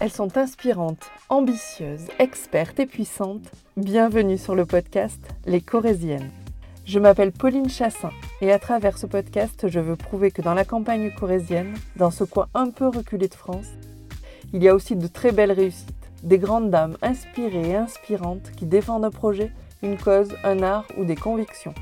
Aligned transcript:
Elles 0.00 0.12
sont 0.12 0.38
inspirantes, 0.38 1.10
ambitieuses, 1.28 2.06
expertes 2.20 2.78
et 2.78 2.86
puissantes. 2.86 3.50
Bienvenue 3.76 4.38
sur 4.38 4.54
le 4.54 4.64
podcast 4.64 5.20
Les 5.44 5.60
Corésiennes. 5.60 6.30
Je 6.84 7.00
m'appelle 7.00 7.32
Pauline 7.32 7.68
Chassin 7.68 8.12
et 8.40 8.52
à 8.52 8.60
travers 8.60 8.96
ce 8.96 9.06
podcast, 9.06 9.66
je 9.66 9.80
veux 9.80 9.96
prouver 9.96 10.30
que 10.30 10.40
dans 10.40 10.54
la 10.54 10.64
campagne 10.64 11.12
corésienne, 11.12 11.74
dans 11.96 12.12
ce 12.12 12.22
coin 12.22 12.46
un 12.54 12.70
peu 12.70 12.86
reculé 12.86 13.26
de 13.26 13.34
France, 13.34 13.66
il 14.52 14.62
y 14.62 14.68
a 14.68 14.74
aussi 14.76 14.94
de 14.94 15.08
très 15.08 15.32
belles 15.32 15.50
réussites, 15.50 16.12
des 16.22 16.38
grandes 16.38 16.70
dames 16.70 16.96
inspirées 17.02 17.70
et 17.70 17.76
inspirantes 17.76 18.52
qui 18.56 18.66
défendent 18.66 19.04
un 19.04 19.10
projet, 19.10 19.50
une 19.82 19.98
cause, 19.98 20.32
un 20.44 20.62
art 20.62 20.86
ou 20.96 21.04
des 21.04 21.16
convictions. 21.16 21.74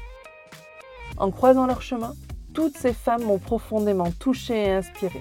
En 1.19 1.31
croisant 1.31 1.67
leur 1.67 1.83
chemin, 1.83 2.15
toutes 2.55 2.79
ces 2.79 2.95
femmes 2.95 3.25
m'ont 3.25 3.39
profondément 3.39 4.11
touchée 4.19 4.69
et 4.69 4.73
inspirée 4.73 5.21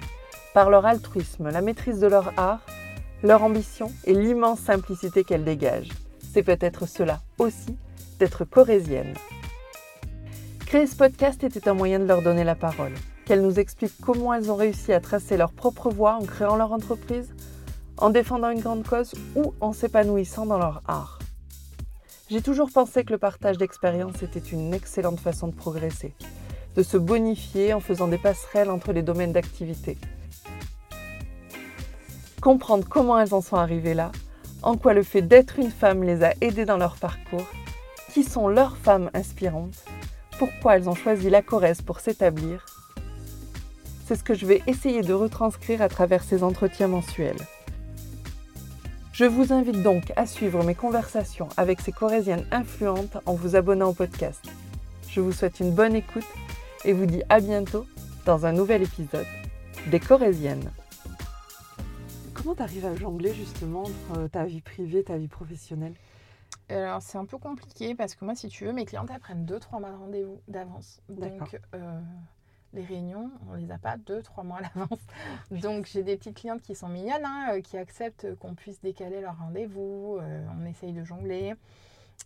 par 0.54 0.70
leur 0.70 0.86
altruisme, 0.86 1.50
la 1.50 1.59
maîtrise 1.59 2.00
de 2.00 2.07
leur 2.07 2.32
art 2.38 2.62
leur 3.23 3.43
ambition 3.43 3.91
et 4.05 4.13
l'immense 4.13 4.60
simplicité 4.60 5.23
qu'elles 5.23 5.46
dégagent. 5.46 5.92
C'est 6.33 6.43
peut-être 6.43 6.86
cela 6.86 7.21
aussi 7.37 7.78
d'être 8.19 8.46
corésienne. 8.46 9.14
Créer 10.65 10.87
ce 10.87 10.96
podcast 10.96 11.43
était 11.43 11.68
un 11.70 11.73
moyen 11.73 12.00
de 12.00 12.06
leur 12.06 12.21
donner 12.21 12.43
la 12.43 12.56
parole, 12.56 12.93
qu'elles 13.25 13.42
nous 13.42 13.59
expliquent 13.59 14.00
comment 14.01 14.33
elles 14.33 14.51
ont 14.51 14.56
réussi 14.56 14.93
à 14.93 15.00
tracer 15.00 15.37
leur 15.37 15.54
propre 15.54 15.89
voie 15.89 16.15
en 16.15 16.25
créant 16.25 16.56
leur 16.56 16.71
entreprise, 16.71 17.33
en 17.97 18.09
défendant 18.09 18.50
une 18.50 18.59
grande 18.59 18.86
cause 18.86 19.14
ou 19.36 19.54
en 19.61 19.73
s'épanouissant 19.73 20.45
dans 20.45 20.57
leur 20.57 20.82
art. 20.87 21.20
J'ai 22.29 22.42
toujours 22.42 22.71
pensé 22.71 23.04
que 23.04 23.14
le 23.14 23.20
partage 23.20 23.57
d'expériences 23.57 24.23
était 24.23 24.39
une 24.39 24.73
excellente 24.73 25.20
façon 25.20 25.47
de 25.47 25.56
progresser, 25.56 26.14
de 26.75 26.84
se 26.84 26.97
bonifier 26.97 27.73
en 27.73 27.79
faisant 27.79 28.07
des 28.07 28.18
passerelles 28.18 28.71
entre 28.71 28.92
les 28.92 29.04
domaines 29.04 29.32
d'activité, 29.32 29.97
comprendre 32.45 32.86
comment 32.88 33.17
elles 33.17 33.34
en 33.34 33.42
sont 33.42 33.56
arrivées 33.56 33.95
là, 33.95 34.12
en 34.62 34.78
quoi 34.78 34.94
le 34.94 35.02
fait 35.02 35.23
d'être 35.23 35.58
une 35.58 35.72
femme 35.72 36.04
les 36.04 36.23
a 36.23 36.36
aidées 36.42 36.66
dans 36.66 36.78
leur 36.78 36.96
parcours, 36.96 37.48
qui 38.14 38.24
sont 38.24 38.48
leurs 38.48 38.78
femmes 38.78 39.10
inspirantes, 39.16 39.84
pourquoi 40.38 40.76
elles 40.76 40.88
ont 40.88 40.94
choisi 40.94 41.32
la 41.32 41.42
Corrèze 41.42 41.82
pour 41.82 42.02
s'établir. 42.02 42.64
C'est 44.06 44.14
ce 44.14 44.24
que 44.24 44.36
je 44.36 44.46
vais 44.46 44.62
essayer 44.68 45.02
de 45.02 45.12
retranscrire 45.12 45.82
à 45.82 45.90
travers 45.90 46.24
ces 46.24 46.44
entretiens 46.44 46.88
mensuels. 46.88 47.42
Je 49.12 49.26
vous 49.26 49.52
invite 49.52 49.82
donc 49.82 50.14
à 50.16 50.28
suivre 50.28 50.64
mes 50.64 50.76
conversations 50.76 51.50
avec 51.58 51.82
ces 51.82 51.94
Corésiennes 51.94 52.46
influentes 52.52 53.18
en 53.26 53.34
vous 53.34 53.56
abonnant 53.56 53.90
au 53.90 53.94
podcast. 53.94 54.46
Je 55.09 55.20
vous 55.20 55.32
souhaite 55.32 55.62
une 55.62 55.74
bonne 55.74 55.96
écoute 55.96 56.28
et 56.84 56.94
vous 56.94 57.08
dis 57.08 57.24
à 57.28 57.40
bientôt 57.40 57.88
dans 58.28 58.46
un 58.46 58.52
nouvel 58.52 58.84
épisode 58.84 59.26
des 59.88 60.00
Corésiennes. 60.00 60.70
Comment 62.46 62.58
tu 62.58 62.62
arrives 62.62 62.86
à 62.86 62.96
jongler 62.96 63.34
justement 63.34 63.86
entre 63.86 64.20
euh, 64.20 64.28
ta 64.28 64.46
vie 64.46 64.62
privée 64.62 65.00
et 65.00 65.04
ta 65.04 65.18
vie 65.18 65.28
professionnelle? 65.28 65.96
Alors 66.70 67.02
c'est 67.02 67.18
un 67.18 67.26
peu 67.26 67.40
compliqué 67.40 67.96
parce 67.96 68.14
que 68.14 68.24
moi 68.24 68.36
si 68.36 68.50
tu 68.50 68.66
veux 68.66 68.72
mes 68.72 68.86
clientes 68.86 69.10
elles 69.12 69.20
prennent 69.20 69.48
2-3 69.48 69.80
mois 69.80 69.90
de 69.90 69.96
rendez-vous 69.96 70.40
d'avance. 70.48 71.02
Donc 71.10 71.60
euh, 71.74 72.00
les 72.74 72.84
réunions 72.84 73.32
on 73.50 73.56
les 73.56 73.72
a 73.72 73.80
pas 73.80 73.98
2-3 73.98 74.46
mois 74.46 74.60
à 74.60 74.62
l'avance. 74.62 75.00
Donc 75.64 75.88
j'ai 75.88 76.04
des 76.04 76.18
petites 76.18 76.38
clientes 76.38 76.62
qui 76.62 76.76
sont 76.76 76.88
mignonnes, 76.88 77.26
hein, 77.26 77.48
euh, 77.54 77.62
qui 77.62 77.80
acceptent 77.80 78.36
qu'on 78.36 78.54
puisse 78.54 78.80
décaler 78.80 79.22
leur 79.22 79.40
rendez-vous. 79.40 80.20
on 80.20 80.66
essaye 80.68 80.94
de 80.94 81.04
jongler. 81.04 81.56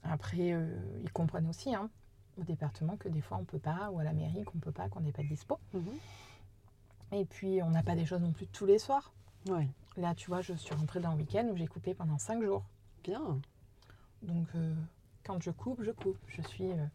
Après 0.04 0.54
ils 1.02 1.12
comprennent 1.14 1.48
aussi 1.48 1.74
hein, 1.74 1.90
au 2.38 2.44
département 2.44 2.98
que 2.98 3.08
des 3.08 3.22
fois 3.22 3.38
on 3.40 3.46
peut 3.46 3.58
pas 3.58 3.90
ou 3.90 4.00
à 4.00 4.04
la 4.04 4.12
mairie 4.12 4.44
qu'on 4.44 4.60
peut 4.60 4.74
pas, 4.74 4.90
qu'on 4.90 5.00
n'est 5.00 5.14
pas 5.14 5.24
dispo. 5.24 5.60
Mhm. 5.74 5.94
Et 7.14 7.24
puis 7.24 7.64
on 7.64 7.70
n'a 7.70 7.84
pas 7.84 7.96
des 7.96 8.06
choses 8.06 8.20
non 8.20 8.34
plus 8.34 8.48
tous 8.48 8.66
les 8.66 8.80
soirs. 8.80 9.14
Ouais. 9.48 9.70
Là, 9.98 10.16
tu 10.16 10.28
vois, 10.30 10.42
je 10.42 10.54
suis 10.54 10.74
rentrée 10.74 11.00
dans 11.00 11.12
le 11.12 11.18
week-end 11.18 11.48
où 11.52 11.58
j'ai 11.58 11.68
coupé 11.68 11.94
pendant 11.94 12.18
5 12.18 12.42
jours. 12.44 12.64
Bien. 13.04 13.40
Donc, 14.22 14.48
euh, 14.56 14.74
quand 15.24 15.42
je 15.42 15.52
coupe, 15.52 15.82
je 15.84 15.92
coupe. 15.92 16.18
Je 16.28 16.42
suis 16.42 16.72
euh, 16.72 16.86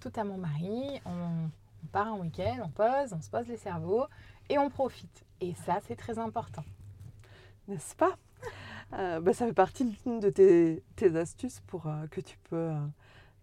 tout 0.00 0.12
à 0.16 0.24
mon 0.24 0.38
mari. 0.38 1.00
On, 1.06 1.48
part 1.92 2.14
en 2.14 2.20
week-end, 2.20 2.56
on 2.64 2.70
pose, 2.70 3.12
on 3.12 3.20
se 3.20 3.28
pose 3.28 3.46
les 3.46 3.58
cerveaux 3.58 4.06
et 4.48 4.56
on 4.56 4.70
profite. 4.70 5.24
Et 5.42 5.52
ça, 5.66 5.80
c'est 5.86 5.96
très 5.96 6.18
important. 6.18 6.64
N'est-ce 7.68 7.94
pas? 7.94 8.16
Euh, 8.94 9.20
bah, 9.20 9.34
Ça 9.34 9.46
fait 9.46 9.52
partie 9.52 9.84
de 10.06 10.30
tes, 10.30 10.82
tes 10.96 11.14
astuces 11.14 11.60
pour, 11.66 11.86
que, 12.10 12.22
tu 12.22 12.38
peux, 12.48 12.72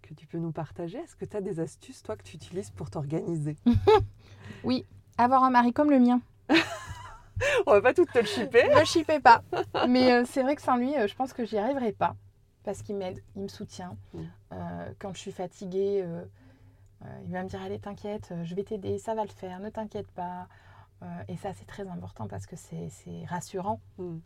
que 0.02 0.16
tu 0.16 0.26
peux 0.26 0.40
nous 0.40 0.52
partager. 0.52 0.98
Est-ce 0.98 1.16
que 1.16 1.26
tu 1.26 1.38
as 1.38 1.42
des 1.42 1.60
astuces, 1.60 2.02
toi, 2.02 2.16
que 2.18 2.24
tu 2.24 2.36
utilises 2.36 2.72
pour 2.72 2.90
t'organiser? 2.90 3.58
Oui, 4.64 4.86
avoir 5.18 5.44
un 5.44 5.50
mari 5.50 5.74
comme 5.74 5.90
le 5.90 6.00
mien. 6.00 6.22
On 7.68 7.72
va 7.72 7.81
pas 7.81 7.94
tout 7.94 8.06
te 8.06 8.19
le 8.19 8.25
chipper. 8.25 8.69
Ne 8.69 8.85
chippez 8.85 9.19
pas. 9.19 9.44
Mais 9.88 10.12
euh, 10.12 10.24
c'est 10.25 10.44
vrai 10.44 10.56
que 10.56 10.62
sans 10.62 10.78
lui, 10.78 10.96
euh, 10.96 11.07
je 11.07 11.16
pense 11.16 11.34
que 11.34 11.46
j'y 11.46 11.57
arriverai 11.57 11.91
pas. 11.91 12.16
Parce 12.63 12.81
qu'il 12.81 12.96
m'aide, 12.96 13.22
il 13.35 13.44
me 13.44 13.47
soutient. 13.47 13.97
Mm. 14.13 14.19
Euh, 14.53 14.91
quand 15.00 15.13
je 15.13 15.19
suis 15.19 15.31
fatiguée, 15.31 16.06
il 17.25 17.31
va 17.31 17.44
me 17.44 17.50
dire 17.50 17.62
Allez, 17.62 17.79
t'inquiète, 17.79 18.34
je 18.44 18.56
vais 18.56 18.63
t'aider, 18.63 18.97
ça 19.00 19.16
va 19.16 19.24
le 19.24 19.29
faire, 19.29 19.59
ne 19.59 19.69
t'inquiète 19.69 20.12
pas. 20.12 20.47
et 21.28 21.38
ça, 21.38 21.53
c'est 21.53 21.66
très 21.66 21.88
important 21.88 22.28
parce 22.28 22.46
que 22.46 22.56
c'est 22.56 23.25
rassurant. 23.28 23.79
Mm. 23.97 24.18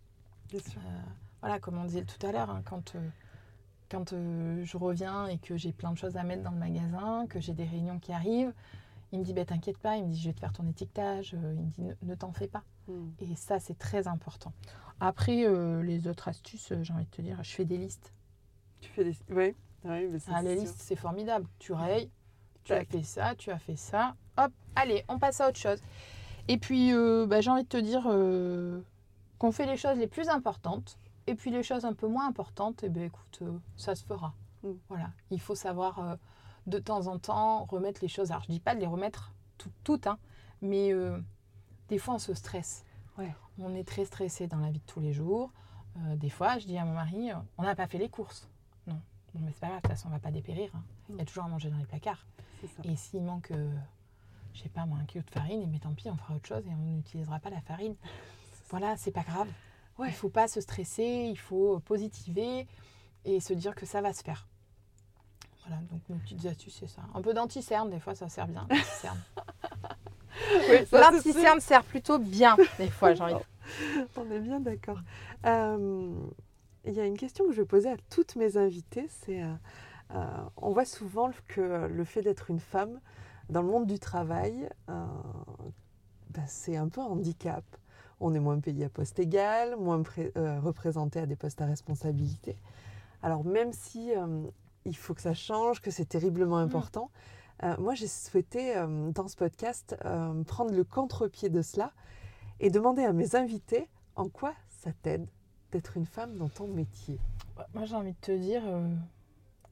voilà, 1.41 1.59
comme 1.59 1.77
on 1.77 1.85
disait 1.85 2.03
tout 2.03 2.25
à 2.25 2.31
l'heure, 2.33 2.49
hein, 2.49 2.61
quand, 2.65 2.95
quand 3.89 4.09
je 4.11 4.77
reviens 4.77 5.27
et 5.27 5.37
que 5.37 5.55
j'ai 5.55 5.71
plein 5.71 5.91
de 5.91 5.97
choses 5.97 6.17
à 6.17 6.23
mettre 6.23 6.43
dans 6.43 6.51
le 6.51 6.57
magasin, 6.57 7.25
que 7.29 7.39
j'ai 7.39 7.53
des 7.53 7.65
réunions 7.65 7.99
qui 7.99 8.11
arrivent, 8.11 8.53
il 9.11 9.19
me 9.19 9.23
dit 9.23 9.33
bah, 9.33 9.45
T'inquiète 9.45 9.77
pas, 9.77 9.97
il 9.97 10.05
me 10.05 10.11
dit 10.11 10.19
Je 10.19 10.29
vais 10.29 10.33
te 10.33 10.39
faire 10.39 10.53
ton 10.53 10.67
étiquetage, 10.67 11.33
il 11.33 11.39
me 11.39 11.71
dit 11.71 11.97
Ne, 12.03 12.15
t'en 12.15 12.31
fais 12.31 12.47
pas. 12.47 12.63
Hmm. 12.87 13.09
Et 13.19 13.35
ça, 13.35 13.59
c'est 13.59 13.77
très 13.77 14.07
important. 14.07 14.53
Après, 14.99 15.45
euh, 15.45 15.81
les 15.83 16.07
autres 16.07 16.27
astuces, 16.27 16.71
euh, 16.71 16.83
j'ai 16.83 16.93
envie 16.93 17.05
de 17.05 17.09
te 17.09 17.21
dire, 17.21 17.43
je 17.43 17.51
fais 17.51 17.65
des 17.65 17.77
listes. 17.77 18.13
Tu 18.79 18.89
fais 18.89 19.03
des 19.03 19.15
Oui, 19.29 19.55
oui 19.83 20.07
mais 20.07 20.19
ah, 20.27 20.41
Les 20.41 20.55
listes, 20.55 20.79
c'est 20.79 20.95
formidable. 20.95 21.47
Tu 21.59 21.73
rayes, 21.73 22.09
tu 22.63 22.73
as 22.73 22.85
fait 22.85 23.03
ça, 23.03 23.35
tu 23.35 23.51
as 23.51 23.59
fait 23.59 23.75
ça. 23.75 24.15
Hop, 24.37 24.51
allez, 24.75 25.03
on 25.07 25.19
passe 25.19 25.41
à 25.41 25.49
autre 25.49 25.59
chose. 25.59 25.81
Et 26.47 26.57
puis, 26.57 26.93
euh, 26.93 27.25
bah, 27.25 27.41
j'ai 27.41 27.49
envie 27.49 27.63
de 27.63 27.67
te 27.67 27.77
dire 27.77 28.03
qu'on 29.37 29.51
fait 29.51 29.65
les 29.65 29.77
choses 29.77 29.97
les 29.97 30.07
plus 30.07 30.29
importantes. 30.29 30.97
Et 31.27 31.33
puis 31.33 31.49
les 31.49 31.63
choses 31.63 31.85
un 31.85 31.93
peu 31.93 32.07
moins 32.07 32.27
importantes, 32.27 32.83
et 32.83 32.85
eh 32.85 32.89
ben 32.89 33.01
écoute, 33.01 33.41
ça 33.77 33.95
se 33.95 34.05
fera. 34.05 34.35
Hmm. 34.61 34.73
Voilà, 34.89 35.09
il 35.31 35.41
faut 35.41 35.55
savoir 35.55 36.19
de 36.67 36.79
temps 36.79 37.07
en 37.07 37.19
temps 37.19 37.65
remettre 37.65 37.99
les 38.01 38.07
choses. 38.07 38.31
Alors, 38.31 38.43
je 38.43 38.51
dis 38.51 38.59
pas 38.59 38.75
de 38.75 38.79
les 38.79 38.87
remettre 38.87 39.31
toutes, 39.83 40.07
hein, 40.07 40.17
mais 40.61 40.93
euh, 40.93 41.19
des 41.89 41.97
fois, 41.97 42.15
on 42.15 42.19
se 42.19 42.33
stresse. 42.33 42.85
Ouais. 43.17 43.33
On 43.59 43.73
est 43.73 43.87
très 43.87 44.05
stressé 44.05 44.47
dans 44.47 44.59
la 44.59 44.71
vie 44.71 44.79
de 44.79 44.85
tous 44.85 44.99
les 44.99 45.13
jours. 45.13 45.51
Euh, 45.97 46.15
des 46.15 46.29
fois, 46.29 46.57
je 46.57 46.65
dis 46.65 46.77
à 46.77 46.85
mon 46.85 46.93
mari, 46.93 47.29
on 47.57 47.63
n'a 47.63 47.75
pas 47.75 47.87
fait 47.87 47.97
les 47.97 48.09
courses. 48.09 48.49
Non, 48.87 48.99
mais 49.35 49.51
c'est 49.51 49.59
pas 49.59 49.67
grave, 49.67 49.77
de 49.77 49.81
toute 49.87 49.91
façon, 49.91 50.07
on 50.09 50.11
va 50.11 50.19
pas 50.19 50.31
dépérir. 50.31 50.69
Hein. 50.75 50.83
Il 51.09 51.17
y 51.17 51.21
a 51.21 51.25
toujours 51.25 51.43
à 51.43 51.47
manger 51.47 51.69
dans 51.69 51.77
les 51.77 51.85
placards. 51.85 52.25
Et 52.83 52.95
s'il 52.95 53.21
manque, 53.21 53.47
je 53.49 53.55
euh, 53.55 53.69
je 54.53 54.61
sais 54.61 54.69
pas 54.69 54.85
moi, 54.85 54.97
un 54.99 55.05
kilo 55.05 55.23
de 55.23 55.29
farine, 55.29 55.69
mais 55.69 55.79
tant 55.79 55.93
pis, 55.93 56.09
on 56.09 56.15
fera 56.15 56.35
autre 56.35 56.47
chose 56.47 56.65
et 56.65 56.71
on 56.71 56.77
n'utilisera 56.77 57.39
pas 57.39 57.49
la 57.49 57.61
farine. 57.61 57.95
Voilà, 58.71 58.97
c'est 58.97 59.11
pas 59.11 59.21
grave. 59.21 59.47
Ouais. 59.99 60.07
Il 60.07 60.13
faut 60.13 60.27
pas 60.27 60.47
se 60.47 60.59
stresser, 60.59 61.27
il 61.29 61.37
faut 61.37 61.79
positiver 61.81 62.67
et 63.23 63.39
se 63.39 63.53
dire 63.53 63.75
que 63.75 63.85
ça 63.85 64.01
va 64.01 64.11
se 64.11 64.23
faire. 64.23 64.47
Voilà, 65.67 65.81
donc 65.91 66.01
nos 66.09 66.17
petites 66.17 66.45
astuces, 66.45 66.77
c'est 66.79 66.87
ça. 66.87 67.01
Un 67.13 67.21
peu 67.21 67.33
d'anticerne, 67.33 67.89
des 67.89 67.99
fois, 67.99 68.15
ça 68.15 68.29
sert 68.29 68.47
bien. 68.47 68.67
L'anticerne 70.91 71.59
sert 71.61 71.83
plutôt 71.83 72.19
bien, 72.19 72.55
des 72.77 72.89
fois, 72.89 73.13
j'ai 73.13 73.23
envie 73.23 73.35
On 74.17 74.29
est 74.31 74.39
bien 74.39 74.59
d'accord. 74.59 74.99
Euh, 75.45 76.13
il 76.85 76.93
y 76.93 76.99
a 76.99 77.05
une 77.05 77.17
question 77.17 77.45
que 77.47 77.51
je 77.51 77.61
vais 77.61 77.67
poser 77.67 77.89
à 77.89 77.97
toutes 78.09 78.35
mes 78.35 78.57
invitées, 78.57 79.07
c'est 79.09 79.41
euh, 79.41 79.53
euh, 80.13 80.25
on 80.57 80.71
voit 80.71 80.85
souvent 80.85 81.31
que 81.47 81.87
le 81.87 82.03
fait 82.03 82.21
d'être 82.21 82.51
une 82.51 82.59
femme 82.59 82.99
dans 83.49 83.61
le 83.61 83.67
monde 83.67 83.87
du 83.87 83.97
travail, 83.99 84.69
ben, 84.87 86.43
c'est 86.47 86.77
un 86.77 86.89
peu 86.89 87.01
un 87.01 87.05
handicap. 87.05 87.63
On 88.19 88.33
est 88.33 88.39
moins 88.39 88.59
payé 88.59 88.85
à 88.85 88.89
poste 88.89 89.19
égal, 89.19 89.75
moins 89.77 90.01
représenté 90.61 91.19
à 91.19 91.25
des 91.25 91.35
postes 91.35 91.61
à 91.61 91.65
responsabilité. 91.65 92.55
Alors 93.21 93.43
même 93.43 93.73
si 93.73 94.11
il 94.85 94.95
faut 94.95 95.13
que 95.13 95.21
ça 95.21 95.33
change, 95.33 95.81
que 95.81 95.91
c'est 95.91 96.05
terriblement 96.05 96.57
mm. 96.57 96.63
important. 96.63 97.11
Euh, 97.63 97.75
moi, 97.79 97.95
j'ai 97.95 98.07
souhaité, 98.07 98.75
euh, 98.77 99.11
dans 99.11 99.27
ce 99.27 99.35
podcast, 99.35 99.95
euh, 100.05 100.43
prendre 100.43 100.73
le 100.73 100.83
contre-pied 100.83 101.49
de 101.49 101.61
cela 101.61 101.91
et 102.59 102.69
demander 102.69 103.03
à 103.03 103.13
mes 103.13 103.35
invités 103.35 103.89
en 104.15 104.29
quoi 104.29 104.53
ça 104.69 104.91
t'aide 105.01 105.27
d'être 105.71 105.97
une 105.97 106.05
femme 106.05 106.35
dans 106.35 106.49
ton 106.49 106.67
métier. 106.67 107.19
Moi, 107.73 107.85
j'ai 107.85 107.95
envie 107.95 108.13
de 108.13 108.19
te 108.21 108.31
dire 108.31 108.63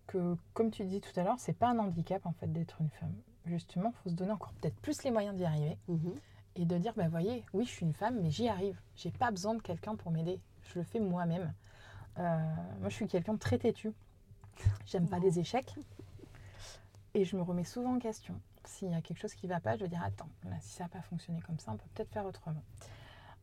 que, 0.08 0.36
comme 0.54 0.72
tu 0.72 0.84
dis 0.86 1.02
tout 1.02 1.18
à 1.18 1.24
l'heure, 1.24 1.40
c'est 1.40 1.54
pas 1.54 1.70
un 1.70 1.80
handicap 1.80 2.26
en 2.26 2.34
fait 2.34 2.52
d'être 2.52 2.82
une 2.82 2.90
femme. 2.90 3.14
Justement, 3.46 3.94
il 3.94 4.02
faut 4.04 4.10
se 4.10 4.16
donner 4.16 4.32
encore 4.32 4.54
peut-être 4.54 4.76
plus 4.78 5.04
les 5.04 5.12
moyens 5.12 5.36
d'y 5.36 5.46
arriver 5.46 5.78
mhm. 5.88 6.16
et 6.56 6.66
de 6.66 6.78
dire, 6.78 6.94
ben 6.96 7.10
voyez, 7.10 7.46
oui, 7.54 7.66
je 7.66 7.70
suis 7.70 7.86
une 7.86 7.94
femme, 7.94 8.20
mais 8.22 8.32
j'y 8.32 8.48
arrive. 8.48 8.80
J'ai 8.96 9.12
pas 9.12 9.32
besoin 9.32 9.54
de 9.54 9.62
quelqu'un 9.62 9.96
pour 9.96 10.12
m'aider. 10.12 10.40
Je 10.64 10.80
le 10.80 10.84
fais 10.84 11.00
moi-même. 11.00 11.54
moi, 12.18 12.90
je 12.90 12.96
suis 12.96 13.08
quelqu'un 13.08 13.34
de 13.34 13.40
très 13.40 13.58
têtu. 13.58 13.94
J'aime 14.86 15.08
pas 15.08 15.20
les 15.20 15.40
échecs. 15.40 15.76
Et 17.14 17.26
je 17.26 17.36
me 17.38 17.42
remets 17.42 17.64
souvent 17.64 17.96
en 17.96 18.00
question. 18.00 18.40
S'il 18.66 18.90
y 18.92 18.94
a 18.96 19.02
quelque 19.02 19.20
chose 19.20 19.34
qui 19.34 19.46
ne 19.48 19.52
va 19.54 19.60
pas, 19.60 19.76
je 19.76 19.82
vais 19.84 19.90
dire 19.90 20.02
attends, 20.04 20.30
si 20.62 20.70
ça 20.76 20.86
n'a 20.86 20.90
pas 20.90 21.02
fonctionné 21.02 21.42
comme 21.42 21.60
ça, 21.60 21.72
on 21.72 21.78
peut 21.78 21.88
peut-être 21.94 22.12
faire 22.12 22.26
autrement. 22.26 22.64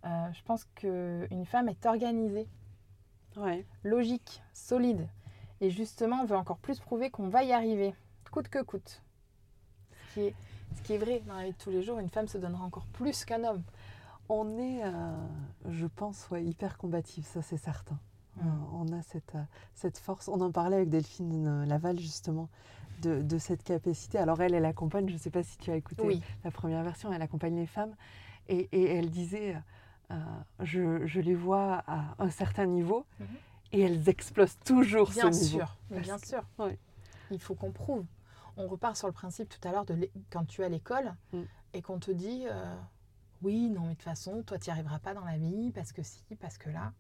Euh, 0.07 0.33
je 0.33 0.43
pense 0.45 0.65
qu'une 0.75 1.45
femme 1.47 1.69
est 1.69 1.85
organisée, 1.87 2.49
Ouais. 3.37 3.65
logique, 3.85 4.43
solide. 4.55 5.07
Et 5.61 5.71
justement, 5.71 6.23
on 6.23 6.25
veut 6.25 6.37
encore 6.37 6.59
plus 6.59 6.81
prouver 6.81 7.11
qu'on 7.11 7.29
va 7.29 7.45
y 7.45 7.53
arriver, 7.53 7.95
coûte 8.31 8.49
que 8.49 8.63
coûte. 8.63 9.03
Ce 10.09 10.15
qui 10.15 10.21
est, 10.23 10.35
ce 10.77 10.83
qui 10.83 10.95
est 10.95 10.99
vrai 10.99 11.21
dans 11.27 11.35
la 11.35 11.45
vie 11.45 11.53
de 11.53 11.57
tous 11.59 11.71
les 11.71 11.83
jours, 11.83 11.99
une 11.99 12.09
femme 12.09 12.29
se 12.29 12.39
donnera 12.39 12.65
encore 12.65 12.87
plus 12.87 13.25
qu'un 13.27 13.45
homme. 13.45 13.63
On 14.31 14.59
est, 14.59 14.83
euh, 14.85 15.13
je 15.69 15.87
pense, 15.87 16.31
ouais, 16.31 16.43
hyper 16.45 16.79
combatif, 16.79 17.27
ça 17.27 17.43
c'est 17.43 17.57
certain. 17.59 17.99
Euh, 18.39 18.43
on 18.73 18.93
a 18.93 19.03
cette, 19.03 19.35
euh, 19.35 19.43
cette 19.75 19.99
force. 19.99 20.29
On 20.29 20.41
en 20.41 20.51
parlait 20.53 20.77
avec 20.77 20.89
Delphine 20.89 21.47
euh, 21.47 21.67
Laval 21.67 21.99
justement 21.99 22.49
de, 23.03 23.23
de 23.23 23.39
cette 23.39 23.63
capacité. 23.65 24.19
Alors 24.19 24.41
elle, 24.41 24.55
elle 24.55 24.65
accompagne, 24.65 25.09
je 25.09 25.15
ne 25.15 25.19
sais 25.19 25.31
pas 25.31 25.43
si 25.43 25.57
tu 25.59 25.71
as 25.71 25.77
écouté 25.77 26.03
Oui, 26.07 26.23
la 26.45 26.51
première 26.51 26.83
version, 26.85 27.13
elle 27.13 27.23
accompagne 27.23 27.57
les 27.57 27.67
femmes 27.67 27.95
et, 28.49 28.69
et 28.73 28.95
elle 28.97 29.11
disait, 29.11 29.57
euh, 30.11 30.17
je, 30.61 31.07
je 31.07 31.21
les 31.21 31.35
vois 31.35 31.83
à 31.87 32.15
un 32.19 32.31
certain 32.31 32.67
niveau 32.67 33.05
Mhm. 33.19 33.27
et 33.73 33.81
elles 33.81 34.09
explosent 34.09 34.59
toujours 34.65 35.11
bien 35.11 35.33
ce 35.33 35.43
niveau. 35.45 35.59
sûr. 35.59 35.77
mais 35.91 35.97
Parce 35.97 36.07
bien 36.07 36.19
sûr. 36.19 36.45
Il 37.31 37.41
faut 37.41 37.55
qu'on 37.55 37.73
prouve. 37.73 38.05
On 38.57 38.67
repart 38.69 38.97
sur 38.97 39.07
le 39.07 39.13
principe 39.13 39.49
tout 39.49 39.67
à 39.69 39.73
l'heure 39.73 39.85
de 39.85 40.09
quand 40.31 40.45
tu 40.45 40.63
es 40.63 40.65
à 40.65 40.69
l'école 40.69 41.15
Mm. 41.33 41.43
et 41.75 41.83
qu'on 41.83 41.99
te 41.99 42.11
dit 42.11 42.45
euh, 42.47 42.75
oui, 43.43 43.71
non, 43.71 43.83
mais 43.83 43.89
de 43.91 43.95
toute 43.95 44.03
façon, 44.03 44.43
toi, 44.43 44.59
tu 44.59 44.69
n'y 44.69 44.73
arriveras 44.73 44.99
pas 44.99 45.15
dans 45.15 45.25
la 45.25 45.39
vie 45.39 45.71
parce 45.73 45.93
que 45.93 46.03
si, 46.03 46.23
parce 46.41 46.59
que 46.59 46.69
là. 46.71 46.93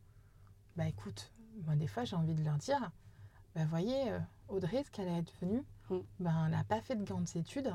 Bah 0.80 0.88
écoute, 0.88 1.30
moi, 1.66 1.76
des 1.76 1.86
fois, 1.86 2.04
j'ai 2.06 2.16
envie 2.16 2.32
de 2.32 2.42
leur 2.42 2.56
dire 2.56 2.90
bah 3.54 3.66
voyez, 3.68 4.12
euh, 4.12 4.18
Audrey, 4.48 4.82
ce 4.82 4.90
qu'elle 4.90 5.08
est 5.08 5.20
devenue, 5.20 5.62
Mm. 5.90 5.98
ben, 6.20 6.44
elle 6.46 6.52
n'a 6.52 6.64
pas 6.64 6.80
fait 6.80 6.94
de 6.96 7.04
grandes 7.04 7.28
études 7.36 7.70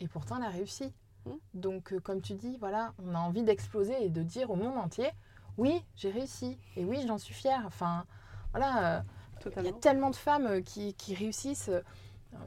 et 0.00 0.08
pourtant, 0.08 0.36
elle 0.38 0.42
a 0.42 0.48
réussi. 0.48 0.92
Mm. 1.26 1.30
Donc, 1.54 1.92
euh, 1.92 2.00
comme 2.00 2.20
tu 2.20 2.34
dis, 2.34 2.56
voilà, 2.58 2.92
on 3.06 3.14
a 3.14 3.20
envie 3.20 3.44
d'exploser 3.44 4.04
et 4.04 4.08
de 4.08 4.24
dire 4.24 4.50
au 4.50 4.56
monde 4.56 4.76
entier 4.78 5.08
oui, 5.58 5.80
j'ai 5.94 6.10
réussi 6.10 6.58
et 6.74 6.84
oui, 6.84 7.04
j'en 7.06 7.18
suis 7.18 7.34
fière. 7.34 7.62
Enfin, 7.66 8.04
voilà. 8.50 8.96
euh, 8.96 9.00
il 9.56 9.62
y 9.62 9.68
a 9.68 9.72
tellement 9.74 10.10
de 10.10 10.16
femmes 10.16 10.64
qui, 10.64 10.94
qui 10.94 11.14
réussissent. 11.14 11.70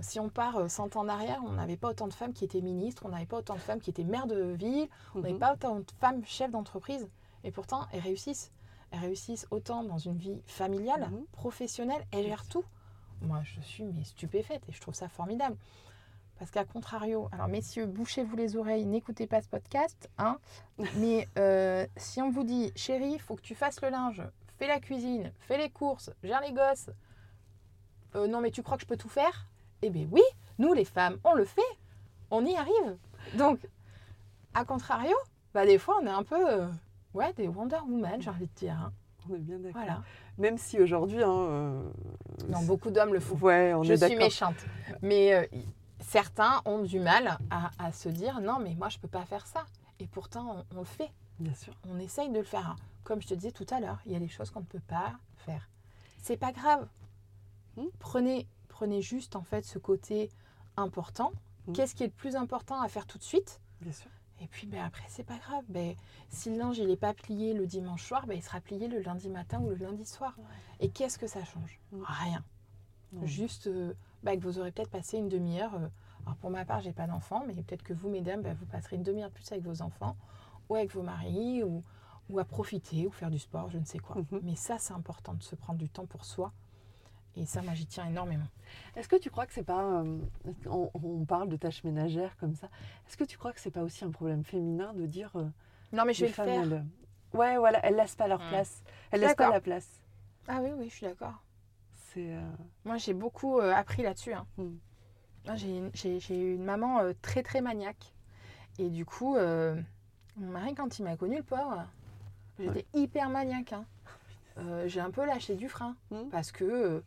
Si 0.01 0.19
on 0.19 0.27
part 0.27 0.57
euh, 0.57 0.67
100 0.67 0.97
ans 0.97 1.01
en 1.01 1.07
arrière, 1.07 1.39
on 1.45 1.53
n'avait 1.53 1.77
pas 1.77 1.91
autant 1.91 2.09
de 2.09 2.13
femmes 2.13 2.33
qui 2.33 2.43
étaient 2.43 2.59
ministres, 2.61 3.03
on 3.05 3.09
n'avait 3.09 3.25
pas 3.25 3.37
autant 3.37 3.53
de 3.55 3.59
femmes 3.61 3.79
qui 3.79 3.89
étaient 3.89 4.03
maires 4.03 4.27
de 4.27 4.51
ville, 4.51 4.89
on 5.15 5.19
n'avait 5.19 5.33
Mhm. 5.35 5.39
pas 5.39 5.53
autant 5.53 5.79
de 5.79 5.85
femmes 6.01 6.25
chefs 6.25 6.51
d'entreprise. 6.51 7.07
Et 7.45 7.51
pourtant, 7.51 7.87
elles 7.93 8.01
réussissent. 8.01 8.51
Réussissent 8.93 9.47
autant 9.51 9.83
dans 9.83 9.97
une 9.97 10.17
vie 10.17 10.41
familiale, 10.45 11.09
Mhm. 11.11 11.25
professionnelle, 11.31 12.05
elles 12.11 12.25
gèrent 12.27 12.47
tout. 12.47 12.63
Moi, 13.21 13.41
je 13.43 13.59
suis 13.61 13.83
mais 13.85 14.03
stupéfaite 14.03 14.61
et 14.69 14.71
je 14.71 14.79
trouve 14.81 14.93
ça 14.93 15.09
formidable. 15.09 15.57
Parce 16.39 16.51
qu'à 16.51 16.65
contrario, 16.65 17.29
alors 17.31 17.47
messieurs, 17.47 17.85
bouchez-vous 17.85 18.35
les 18.35 18.55
oreilles, 18.57 18.85
n'écoutez 18.85 19.27
pas 19.27 19.41
ce 19.41 19.47
podcast, 19.47 20.09
hein. 20.17 20.37
Mais 20.97 21.27
euh, 21.37 21.85
si 21.97 22.21
on 22.21 22.29
vous 22.31 22.43
dit, 22.43 22.71
chérie, 22.75 23.13
il 23.13 23.19
faut 23.21 23.35
que 23.35 23.41
tu 23.41 23.55
fasses 23.55 23.81
le 23.81 23.89
linge, 23.89 24.21
fais 24.57 24.67
la 24.67 24.79
cuisine, 24.79 25.31
fais 25.39 25.57
les 25.57 25.69
courses, 25.69 26.11
gère 26.23 26.41
les 26.41 26.51
gosses, 26.51 26.89
euh, 28.15 28.27
non 28.27 28.41
mais 28.41 28.51
tu 28.51 28.61
crois 28.61 28.77
que 28.77 28.83
je 28.83 28.87
peux 28.87 28.97
tout 28.97 29.09
faire? 29.09 29.47
Eh 29.81 29.89
bien 29.89 30.07
oui, 30.11 30.21
nous 30.59 30.73
les 30.73 30.85
femmes, 30.85 31.17
on 31.23 31.33
le 31.33 31.45
fait, 31.45 31.61
on 32.29 32.45
y 32.45 32.55
arrive. 32.55 32.97
Donc, 33.35 33.59
à 34.53 34.65
contrario, 34.65 35.15
bah 35.53 35.65
des 35.65 35.77
fois 35.77 35.97
on 36.01 36.05
est 36.07 36.09
un 36.09 36.23
peu, 36.23 36.51
euh, 36.51 36.67
ouais, 37.13 37.33
des 37.33 37.47
Wonder 37.47 37.79
Woman, 37.87 38.21
j'ai 38.21 38.29
envie 38.29 38.47
de 38.47 38.53
dire. 38.55 38.73
hein. 38.79 38.91
On 39.29 39.35
est 39.35 39.39
bien 39.39 39.57
d'accord. 39.57 39.81
Voilà. 39.81 40.01
Même 40.37 40.57
si 40.57 40.79
aujourd'hui, 40.81 41.23
hein, 41.23 41.29
euh, 41.31 41.89
Non, 42.49 42.61
beaucoup 42.63 42.91
d'hommes 42.91 43.13
le 43.13 43.19
font. 43.21 43.37
ouais, 43.37 43.73
on 43.73 43.83
je 43.83 43.93
est 43.93 44.05
suis 44.05 44.17
méchante. 44.17 44.55
Mais 45.01 45.33
euh, 45.33 45.45
certains 46.01 46.61
ont 46.65 46.81
du 46.81 46.99
mal 46.99 47.37
à, 47.49 47.71
à 47.79 47.91
se 47.93 48.09
dire 48.09 48.41
non, 48.41 48.59
mais 48.59 48.75
moi 48.75 48.89
je 48.89 48.97
peux 48.99 49.07
pas 49.07 49.23
faire 49.25 49.47
ça. 49.47 49.65
Et 49.99 50.07
pourtant, 50.07 50.65
on, 50.71 50.77
on 50.77 50.79
le 50.79 50.85
fait. 50.85 51.09
Bien 51.39 51.53
sûr. 51.53 51.73
On 51.89 51.99
essaye 51.99 52.29
de 52.29 52.37
le 52.39 52.43
faire. 52.43 52.75
Comme 53.05 53.21
je 53.21 53.27
te 53.27 53.33
disais 53.33 53.51
tout 53.51 53.65
à 53.69 53.79
l'heure, 53.79 53.99
il 54.05 54.11
y 54.11 54.15
a 54.15 54.19
des 54.19 54.27
choses 54.27 54.49
qu'on 54.49 54.59
ne 54.59 54.65
peut 54.65 54.79
pas 54.87 55.13
faire. 55.37 55.69
C'est 56.21 56.37
pas 56.37 56.51
grave. 56.51 56.87
Hmm. 57.77 57.85
Prenez, 57.99 58.47
prenez 58.67 59.01
juste 59.01 59.35
en 59.37 59.43
fait 59.43 59.63
ce 59.65 59.79
côté 59.79 60.29
important. 60.75 61.31
Hmm. 61.67 61.73
Qu'est-ce 61.73 61.95
qui 61.95 62.03
est 62.03 62.07
le 62.07 62.11
plus 62.13 62.35
important 62.35 62.81
à 62.81 62.87
faire 62.89 63.05
tout 63.05 63.17
de 63.17 63.23
suite? 63.23 63.61
Bien 63.81 63.93
sûr. 63.93 64.09
Et 64.43 64.47
puis 64.47 64.67
ben, 64.67 64.83
après, 64.83 65.05
c'est 65.07 65.23
pas 65.23 65.37
grave. 65.37 65.63
Ben, 65.69 65.95
si 66.29 66.51
le 66.51 66.57
linge 66.57 66.77
il 66.77 66.87
n'est 66.87 66.97
pas 66.97 67.13
plié 67.13 67.53
le 67.53 67.65
dimanche 67.65 68.03
soir, 68.03 68.27
ben, 68.27 68.35
il 68.35 68.43
sera 68.43 68.59
plié 68.59 68.87
le 68.87 68.99
lundi 68.99 69.29
matin 69.29 69.61
ou 69.61 69.69
le 69.69 69.75
lundi 69.75 70.05
soir. 70.05 70.35
Et 70.79 70.89
qu'est-ce 70.89 71.17
que 71.17 71.27
ça 71.27 71.43
change? 71.45 71.79
Hmm. 71.91 72.03
Rien. 72.03 72.43
Juste 73.23 73.67
euh, 73.67 73.93
bah, 74.23 74.35
que 74.35 74.41
vous 74.41 74.59
aurez 74.59 74.71
peut-être 74.71 74.89
passé 74.89 75.17
une 75.17 75.29
demi-heure. 75.29 75.75
euh, 75.75 75.87
alors 76.25 76.35
pour 76.37 76.49
ma 76.49 76.65
part, 76.65 76.81
j'ai 76.81 76.93
pas 76.93 77.07
d'enfants, 77.07 77.43
mais 77.47 77.53
peut-être 77.53 77.83
que 77.83 77.93
vous, 77.93 78.09
mesdames, 78.09 78.41
bah, 78.41 78.53
vous 78.53 78.65
passerez 78.65 78.95
une 78.95 79.03
demi-heure 79.03 79.29
de 79.29 79.33
plus 79.33 79.49
avec 79.51 79.63
vos 79.63 79.81
enfants, 79.81 80.15
ou 80.69 80.75
avec 80.75 80.93
vos 80.93 81.03
maris, 81.03 81.63
ou, 81.63 81.83
ou 82.29 82.39
à 82.39 82.45
profiter, 82.45 83.05
ou 83.07 83.11
faire 83.11 83.29
du 83.29 83.39
sport, 83.39 83.69
je 83.69 83.77
ne 83.77 83.85
sais 83.85 83.99
quoi. 83.99 84.17
Mhm. 84.17 84.41
Mais 84.43 84.55
ça, 84.55 84.77
c'est 84.79 84.93
important 84.93 85.33
de 85.33 85.43
se 85.43 85.55
prendre 85.55 85.79
du 85.79 85.89
temps 85.89 86.05
pour 86.05 86.25
soi. 86.25 86.51
Et 87.35 87.45
ça, 87.45 87.61
moi, 87.63 87.73
j'y 87.73 87.85
tiens 87.87 88.05
énormément. 88.05 88.45
Est-ce 88.95 89.07
que 89.07 89.15
tu 89.15 89.29
crois 89.31 89.45
que 89.47 89.53
c'est 89.53 89.63
pas. 89.63 89.83
euh, 89.83 90.19
on, 90.67 90.91
on 90.93 91.25
parle 91.25 91.49
de 91.49 91.55
tâches 91.57 91.83
ménagères 91.83 92.35
comme 92.37 92.53
ça. 92.55 92.67
Est-ce 93.07 93.17
que 93.17 93.23
tu 93.23 93.37
crois 93.37 93.51
que 93.53 93.59
c'est 93.59 93.71
pas 93.71 93.81
aussi 93.81 94.05
un 94.05 94.11
problème 94.11 94.43
féminin 94.43 94.93
de 94.93 95.05
dire. 95.07 95.31
euh, 95.35 95.47
Non, 95.91 96.05
mais 96.05 96.13
je 96.13 96.19
vais 96.21 96.25
les 96.27 96.29
le 96.29 96.35
faire. 96.35 96.63
elles, 96.63 96.85
ouais, 97.33 97.57
voilà, 97.57 97.83
elles 97.85 97.95
laissent 97.95 98.15
pas 98.15 98.27
leur 98.27 98.39
Mm. 98.39 98.47
place. 98.49 98.83
Elles 99.11 99.21
laissent 99.21 99.35
pas 99.35 99.49
la 99.49 99.61
place. 99.61 99.87
Ah 100.47 100.59
oui, 100.61 100.69
oui, 100.77 100.89
je 100.89 100.93
suis 100.95 101.05
d'accord. 101.07 101.41
C'est. 101.95 102.35
euh, 102.35 102.41
Moi, 102.85 102.97
j'ai 102.97 103.13
beaucoup 103.15 103.59
euh, 103.59 103.73
appris 103.73 104.03
là-dessus. 104.03 104.33
hein. 104.33 104.45
Mm. 104.57 104.69
Moi, 105.45 105.55
J'ai 105.55 106.39
eu 106.39 106.55
une 106.55 106.63
maman 106.63 106.99
euh, 106.99 107.13
très, 107.21 107.41
très 107.41 107.61
maniaque. 107.61 108.13
Et 108.77 108.89
du 108.89 109.05
coup, 109.05 109.35
euh, 109.37 109.75
mon 110.37 110.51
mari, 110.51 110.75
quand 110.75 110.99
il 110.99 111.03
m'a 111.03 111.17
connu, 111.17 111.37
le 111.37 111.43
pauvre, 111.43 111.85
j'étais 112.59 112.85
hyper 112.93 113.29
maniaque. 113.29 113.73
hein. 113.73 113.85
Euh, 114.59 114.87
j'ai 114.87 114.99
un 114.99 115.09
peu 115.09 115.25
lâché 115.25 115.55
du 115.55 115.67
frein. 115.67 115.95
Mm. 116.11 116.29
Parce 116.31 116.51
que, 116.51 116.63
euh, 116.63 117.03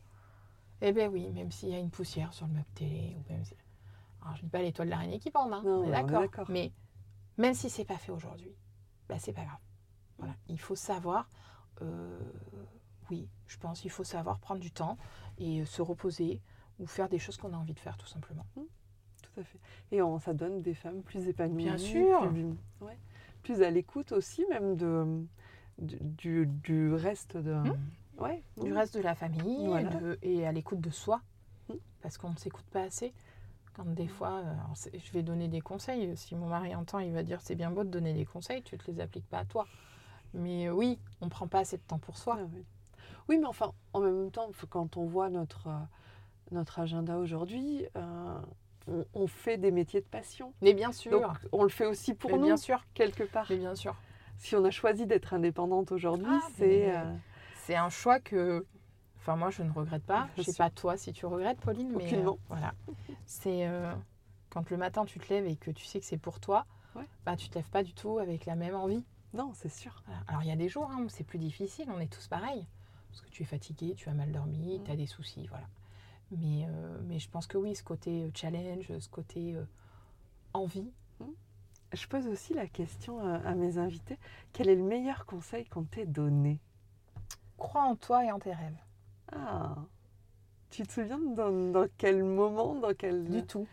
eh 0.83 0.93
ben 0.93 1.11
oui, 1.11 1.31
même 1.31 1.51
s'il 1.51 1.71
y 1.71 1.75
a 1.75 1.79
une 1.79 1.91
poussière 1.91 2.33
sur 2.33 2.47
le 2.47 2.53
meuble 2.53 2.67
télé, 2.75 3.17
ou 3.19 3.33
même 3.33 3.45
si... 3.45 3.55
Alors, 4.23 4.37
je 4.37 4.43
dis 4.43 4.49
pas 4.49 4.61
les 4.63 4.73
toiles 4.73 4.91
d'araignée 4.91 5.19
qui 5.19 5.31
pendent, 5.31 5.53
hein, 5.53 5.63
on 5.65 5.85
est 5.85 5.91
d'accord. 5.91 6.25
Mais 6.49 6.73
même 7.39 7.55
si 7.55 7.71
c'est 7.71 7.85
pas 7.85 7.97
fait 7.97 8.13
aujourd'hui, 8.13 8.57
bah, 9.09 9.19
c'est 9.19 9.33
pas 9.33 9.45
grave. 9.45 9.61
Voilà. 10.19 10.35
Il 10.49 10.59
faut 10.59 10.75
savoir, 10.75 11.29
euh, 11.83 12.19
oui, 13.11 13.29
je 13.47 13.57
pense, 13.57 13.85
il 13.85 13.91
faut 13.91 14.05
savoir 14.05 14.39
prendre 14.41 14.61
du 14.61 14.73
temps 14.73 14.99
et 15.39 15.61
euh, 15.61 15.65
se 15.65 15.81
reposer 15.81 16.41
ou 16.79 16.87
faire 16.87 17.09
des 17.09 17.19
choses 17.19 17.37
qu'on 17.37 17.53
a 17.53 17.57
envie 17.57 17.75
de 17.75 17.79
faire, 17.79 17.97
tout 17.97 18.07
simplement. 18.07 18.45
Tout 18.55 19.41
à 19.41 19.45
fait. 19.45 19.61
Et 19.93 20.03
on, 20.03 20.19
ça 20.19 20.35
donne 20.35 20.61
des 20.61 20.75
femmes 20.75 21.03
plus 21.03 21.29
épanouies. 21.29 21.65
Bien 21.65 21.79
sûr. 21.79 22.29
Plus, 22.31 22.47
ouais, 22.81 22.99
plus 23.43 23.63
à 23.63 23.71
l'écoute 23.71 24.13
aussi, 24.13 24.45
même 24.51 24.77
de, 24.77 25.25
du, 25.79 25.99
du, 26.01 26.47
du 26.47 26.93
reste 26.95 27.37
de. 27.37 27.63
Ouais. 28.19 28.43
Hmm. 28.57 28.65
Du 28.65 28.73
reste 28.73 28.95
de 28.97 29.01
la 29.03 29.15
famille 29.15 29.67
Voilà. 29.67 29.91
et, 29.91 29.95
de- 30.01 30.19
et 30.23 30.47
à 30.47 30.53
l'écoute 30.53 30.81
de 30.81 30.91
soi, 30.91 31.21
Mm. 31.69 31.75
parce 32.03 32.17
qu'on 32.19 32.31
ne 32.31 32.37
s'écoute 32.37 32.65
pas 32.67 32.83
assez. 32.83 33.13
Quand 33.75 33.85
des 33.85 34.07
fois, 34.09 34.41
euh, 34.45 34.55
je 34.95 35.13
vais 35.13 35.23
donner 35.23 35.49
des 35.49 35.61
conseils. 35.61 36.17
Si 36.17 36.35
mon 36.35 36.47
mari 36.47 36.75
entend, 36.75 36.99
il 37.01 37.13
va 37.13 37.23
dire 37.23 37.41
c'est 37.43 37.55
bien 37.57 37.71
beau 37.71 37.85
de 37.85 37.91
donner 37.91 38.15
des 38.15 38.25
conseils, 38.25 38.63
tu 38.63 38.75
ne 38.75 38.81
te 38.81 38.91
les 38.91 39.01
appliques 39.01 39.29
pas 39.29 39.41
à 39.41 39.45
toi. 39.45 39.67
Mais 40.33 40.69
euh, 40.69 40.73
oui, 40.73 40.99
on 41.21 41.27
ne 41.27 41.31
prend 41.31 41.47
pas 41.47 41.59
assez 41.61 41.77
de 41.77 41.83
temps 41.83 41.99
pour 41.99 42.17
soi. 42.17 42.39
Ah 42.41 42.45
oui. 42.55 42.65
Oui, 43.29 43.39
mais 43.39 43.47
enfin, 43.47 43.73
en 43.93 44.01
même 44.01 44.31
temps, 44.31 44.49
quand 44.71 44.97
on 44.97 45.05
voit 45.05 45.29
notre, 45.29 45.67
euh, 45.67 45.73
notre 46.53 46.79
agenda 46.79 47.19
aujourd'hui, 47.19 47.85
euh, 47.97 48.39
on, 48.89 49.05
on 49.15 49.27
fait 49.27 49.59
des 49.59 49.71
métiers 49.73 50.01
de 50.01 50.07
passion. 50.07 50.53
Mais 50.63 50.73
bien 50.73 50.93
sûr, 50.93 51.11
Donc, 51.21 51.27
on 51.53 51.63
le 51.65 51.69
fait 51.69 51.87
aussi 51.87 52.15
pour 52.15 52.31
mais 52.31 52.39
nous, 52.39 52.45
bien 52.45 52.57
sûr, 52.57 52.85
quelque 52.95 53.25
part. 53.25 53.47
mais 53.51 53.57
bien 53.57 53.75
sûr. 53.75 53.95
Si 54.39 54.55
on 54.55 54.65
a 54.65 54.71
choisi 54.71 55.07
d'être 55.07 55.35
indépendante 55.35 55.91
aujourd'hui, 55.93 56.27
Ah, 56.31 56.47
c'est. 56.57 56.67
mais- 56.67 56.97
euh, 56.97 57.05
C'est 57.67 57.75
un 57.75 57.89
choix 57.91 58.21
que, 58.21 58.65
enfin 59.17 59.35
moi 59.35 59.51
je 59.51 59.65
ne 59.65 59.73
regrette 59.73 60.05
pas. 60.05 60.29
Je 60.37 60.43
Bien 60.43 60.53
sais 60.53 60.57
pas 60.57 60.71
toi 60.71 60.97
si 60.97 61.13
tu 61.13 61.27
regrettes, 61.27 61.59
Pauline, 61.61 61.93
mais 61.97 62.15
euh, 62.15 62.31
voilà. 62.49 62.75
C'est 63.25 63.67
euh, 63.67 63.93
quand 64.51 64.71
le 64.71 64.77
matin 64.77 65.05
tu 65.05 65.19
te 65.19 65.29
lèves 65.33 65.47
et 65.47 65.57
que 65.57 65.73
tu 65.73 65.85
sais 65.85 65.99
que 65.99 66.07
c'est 66.07 66.17
pour 66.17 66.39
toi, 66.39 66.65
Ouais. 66.95 67.05
bah 67.25 67.35
tu 67.35 67.49
te 67.49 67.57
lèves 67.57 67.69
pas 67.69 67.83
du 67.83 67.93
tout 67.93 68.19
avec 68.19 68.47
la 68.47 68.55
même 68.55 68.77
envie. 68.77 69.05
Non, 69.35 69.51
c'est 69.53 69.69
sûr. 69.69 70.01
Voilà. 70.07 70.21
Alors 70.29 70.43
il 70.45 70.49
y 70.49 70.53
a 70.53 70.57
des 70.57 70.69
jours 70.69 70.89
hein, 70.93 71.03
où 71.05 71.09
c'est 71.09 71.25
plus 71.25 71.41
difficile, 71.41 71.87
on 71.91 71.99
est 71.99 72.07
tous 72.07 72.29
pareils. 72.29 72.65
Parce 73.09 73.21
que 73.21 73.31
tu 73.31 73.43
es 73.43 73.47
fatigué, 73.47 73.95
tu 73.97 74.09
as 74.09 74.15
mal 74.15 74.31
dormi, 74.31 74.79
Mm. 74.79 74.85
tu 74.85 74.91
as 74.93 74.97
des 74.97 75.07
soucis, 75.07 75.47
voilà. 75.49 75.67
Mais, 76.31 76.67
euh, 76.69 76.99
mais 77.09 77.19
je 77.19 77.29
pense 77.29 77.49
que 77.49 77.59
oui, 77.59 77.75
ce 77.75 77.83
côté 77.83 78.31
challenge, 78.35 78.97
ce 78.97 79.09
côté 79.09 79.57
envie, 80.55 80.91
Je 81.93 82.07
pose 82.09 82.27
aussi 82.29 82.53
la 82.55 82.67
question 82.67 83.21
à, 83.21 83.37
à 83.49 83.55
mes 83.55 83.79
invités 83.79 84.19
quel 84.53 84.69
est 84.69 84.75
le 84.77 84.83
meilleur 84.85 85.25
conseil 85.27 85.65
qu'on 85.67 85.85
t'ait 85.85 86.07
donné? 86.07 86.61
Crois 87.57 87.83
en 87.83 87.97
toi 87.97 88.25
et 88.25 88.31
en 88.33 88.39
tes 88.39 88.53
rêves. 88.53 88.77
Ah 89.33 89.77
Tu 90.71 90.83
te 90.87 90.93
souviens 90.93 91.19
dans, 91.19 91.71
dans 91.73 91.87
quel 91.99 92.23
moment 92.25 92.75
dans 92.75 92.95
quel... 92.95 93.25
Du 93.29 93.45
tout, 93.45 93.67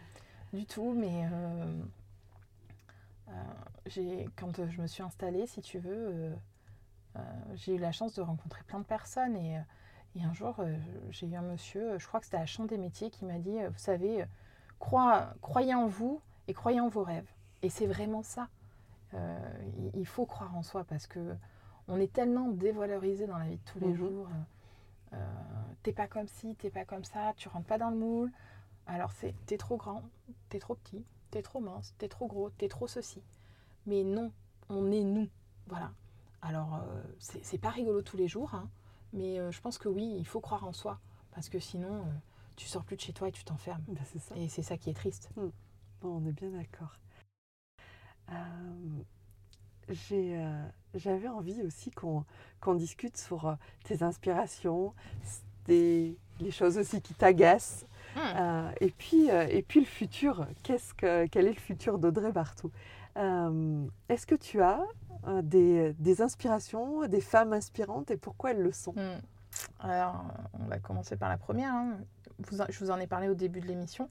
du 0.53 0.65
tout, 0.65 0.93
mais 0.93 1.27
euh, 1.31 1.83
euh, 3.29 4.25
quand 4.35 4.59
euh, 4.59 4.67
je 4.69 4.81
me 4.81 4.87
suis 4.87 5.03
installée, 5.03 5.47
si 5.47 5.61
tu 5.61 5.79
veux, 5.79 6.33
euh, 7.15 7.21
j'ai 7.55 7.75
eu 7.75 7.79
la 7.79 7.91
chance 7.91 8.13
de 8.15 8.21
rencontrer 8.21 8.63
plein 8.63 8.79
de 8.79 8.85
personnes 8.85 9.35
et, 9.35 9.59
et 10.15 10.23
un 10.23 10.33
jour, 10.33 10.55
j'ai 11.09 11.27
eu 11.27 11.35
un 11.35 11.41
monsieur, 11.41 11.97
je 11.97 12.07
crois 12.07 12.19
que 12.19 12.25
c'était 12.25 12.37
à 12.37 12.41
la 12.41 12.45
Chambre 12.45 12.69
des 12.69 12.77
métiers, 12.77 13.09
qui 13.09 13.25
m'a 13.25 13.39
dit, 13.39 13.57
vous 13.65 13.77
savez, 13.77 14.25
crois- 14.79 15.33
croyez 15.41 15.73
en 15.75 15.87
vous 15.87 16.21
et 16.47 16.53
croyez 16.53 16.79
en 16.79 16.87
vos 16.89 17.03
rêves. 17.03 17.29
Et 17.61 17.69
c'est 17.69 17.87
vraiment 17.87 18.23
ça. 18.23 18.47
Il 19.93 20.05
faut 20.07 20.25
croire 20.25 20.55
en 20.55 20.63
soi 20.63 20.83
parce 20.83 21.05
que 21.07 21.35
on 21.87 21.99
est 21.99 22.11
tellement 22.11 22.47
dévalorisé 22.49 23.27
dans 23.27 23.37
la 23.37 23.47
vie 23.47 23.57
de 23.57 23.65
tous 23.71 23.79
les 23.79 23.87
Mhm. 23.87 23.95
jours. 23.95 24.27
Euh, 25.13 25.15
euh, 25.17 25.63
t'es 25.83 25.93
pas 25.93 26.07
comme 26.07 26.27
ci, 26.27 26.55
t'es 26.55 26.69
pas 26.69 26.85
comme 26.85 27.03
ça, 27.03 27.33
tu 27.37 27.47
rentres 27.49 27.67
pas 27.67 27.77
dans 27.77 27.89
le 27.89 27.97
moule. 27.97 28.31
Alors 28.87 29.11
c'est 29.11 29.33
t'es 29.45 29.57
trop 29.57 29.77
grand, 29.77 30.03
t'es 30.49 30.59
trop 30.59 30.75
petit, 30.75 31.05
t'es 31.31 31.41
trop 31.41 31.59
mince, 31.59 31.93
t'es 31.97 32.09
trop 32.09 32.27
gros, 32.27 32.49
t'es 32.51 32.67
trop 32.67 32.87
ceci. 32.87 33.21
Mais 33.85 34.03
non, 34.03 34.31
on 34.69 34.91
est 34.91 35.03
nous. 35.03 35.29
Voilà. 35.67 35.91
Alors 36.41 36.75
euh, 36.75 37.03
c'est 37.19 37.43
c'est 37.45 37.57
pas 37.57 37.69
rigolo 37.69 38.01
tous 38.01 38.17
les 38.17 38.27
jours, 38.27 38.53
hein, 38.55 38.69
mais 39.13 39.39
euh, 39.39 39.51
je 39.51 39.61
pense 39.61 39.77
que 39.77 39.87
oui, 39.87 40.15
il 40.17 40.25
faut 40.27 40.41
croire 40.41 40.65
en 40.65 40.73
soi. 40.73 40.99
Parce 41.31 41.49
que 41.49 41.59
sinon, 41.59 42.05
tu 42.55 42.67
sors 42.67 42.83
plus 42.83 42.95
de 42.95 43.01
chez 43.01 43.13
toi 43.13 43.27
et 43.27 43.31
tu 43.31 43.43
t'enfermes. 43.43 43.83
Ben, 43.87 44.03
c'est 44.05 44.19
ça. 44.19 44.35
Et 44.37 44.49
c'est 44.49 44.61
ça 44.61 44.77
qui 44.77 44.89
est 44.91 44.93
triste. 44.93 45.29
Bon, 45.35 45.51
on 46.03 46.25
est 46.27 46.31
bien 46.31 46.49
d'accord. 46.51 46.95
J'ai, 49.89 50.37
euh, 50.37 50.65
j'avais 50.95 51.27
envie 51.27 51.61
aussi 51.63 51.91
qu'on, 51.91 52.23
qu'on 52.61 52.75
discute 52.75 53.17
sur 53.17 53.47
euh, 53.47 53.53
tes 53.83 54.03
inspirations, 54.03 54.93
des, 55.65 56.17
les 56.39 56.51
choses 56.51 56.77
aussi 56.77 57.01
qui 57.01 57.13
t'agacent, 57.13 57.85
euh, 58.17 58.71
et, 58.79 58.91
puis, 58.91 59.29
euh, 59.31 59.47
et 59.49 59.61
puis 59.61 59.79
le 59.81 59.85
futur. 59.85 60.47
Qu'est-ce 60.63 60.93
que, 60.93 61.25
quel 61.27 61.47
est 61.47 61.53
le 61.53 61.59
futur 61.59 61.99
d'Audrey 61.99 62.31
Bartou 62.31 62.71
Est-ce 63.15 64.25
que 64.25 64.35
tu 64.35 64.61
as 64.61 64.83
des, 65.41 65.93
des 65.99 66.21
inspirations, 66.21 67.07
des 67.07 67.21
femmes 67.21 67.53
inspirantes, 67.53 68.11
et 68.11 68.17
pourquoi 68.17 68.51
elles 68.51 68.61
le 68.61 68.71
sont? 68.71 68.93
Hmm. 68.93 69.19
Alors, 69.79 70.23
on 70.53 70.65
va 70.65 70.79
commencer 70.79 71.15
par 71.15 71.29
la 71.29 71.37
première. 71.37 71.73
hein. 71.73 71.97
Vous 72.49 72.57
je 72.69 72.79
vous 72.79 72.89
en 72.91 72.99
ai 72.99 73.07
parlé 73.07 73.29
au 73.29 73.35
début 73.35 73.59
de 73.61 73.67
l'émission. 73.67 74.09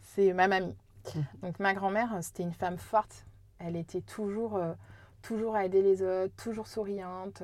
C'est 0.00 0.32
ma 0.32 0.48
mamie. 0.48 0.76
Mhm. 1.14 1.24
Donc, 1.42 1.58
ma 1.60 1.72
grand-mère, 1.74 2.18
c'était 2.22 2.42
une 2.42 2.52
femme 2.52 2.76
forte. 2.78 3.24
Elle 3.58 3.76
était 3.76 4.00
toujours, 4.00 4.56
euh, 4.56 4.72
toujours 5.22 5.54
à 5.54 5.64
aider 5.64 5.82
les 5.82 6.02
autres, 6.02 6.34
toujours 6.36 6.66
souriante. 6.66 7.42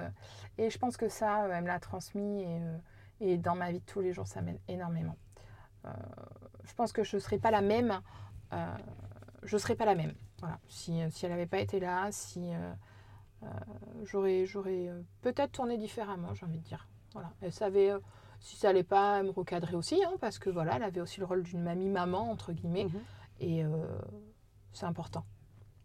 Et 0.59 0.71
je 0.71 0.79
pense 0.79 0.97
que 0.97 1.09
ça, 1.09 1.45
euh, 1.45 1.53
elle 1.53 1.63
me 1.63 1.69
l'a 1.69 1.81
transmis. 1.81 2.43
Et, 2.43 2.47
euh, 2.61 2.79
et 3.21 3.37
dans 3.39 3.55
ma 3.55 3.71
vie 3.73 3.81
de 3.81 3.85
tous 3.85 4.01
les 4.01 4.13
jours, 4.13 4.27
ça 4.27 4.43
m'aide 4.43 4.61
énormément. 4.69 5.17
Euh, 5.85 5.91
je 6.65 6.75
pense 6.75 6.93
que 6.93 7.05
je 7.05 7.17
ne 7.17 7.21
serais 7.21 7.39
pas 7.39 7.51
la 7.51 7.61
même. 7.63 8.01
euh, 8.53 8.77
je 9.43 9.55
ne 9.57 9.59
serais 9.61 9.77
pas 9.77 9.85
la 9.85 9.95
même. 9.95 10.15
Voilà. 10.41 10.59
Si, 10.69 11.01
si 11.11 11.25
elle 11.25 11.31
n'avait 11.33 11.47
pas 11.47 11.61
été 11.61 11.79
là, 11.81 12.09
si 12.11 12.53
euh, 12.53 12.73
j'aurais, 14.05 14.45
j'aurais 14.45 14.91
peut-être 15.23 15.53
tourné 15.53 15.79
différemment, 15.79 16.35
j'ai 16.35 16.45
envie 16.47 16.59
de 16.59 16.65
dire. 16.65 16.89
Voilà. 17.13 17.31
Elle 17.41 17.53
savait 17.53 17.93
si 18.41 18.57
ça 18.57 18.69
allait 18.71 18.83
pas 18.83 19.23
me 19.23 19.31
recadrer 19.31 19.77
aussi, 19.77 20.03
hein, 20.05 20.13
parce 20.21 20.39
que 20.39 20.51
voilà, 20.51 20.77
elle 20.77 20.83
avait 20.83 21.01
aussi 21.01 21.21
le 21.21 21.27
rôle 21.27 21.43
d'une 21.43 21.63
mamie-maman, 21.63 22.31
entre 22.31 22.53
guillemets, 22.53 22.85
Mhm. 22.85 23.01
et 23.41 23.65
c'est 24.73 24.85
important. 24.87 25.25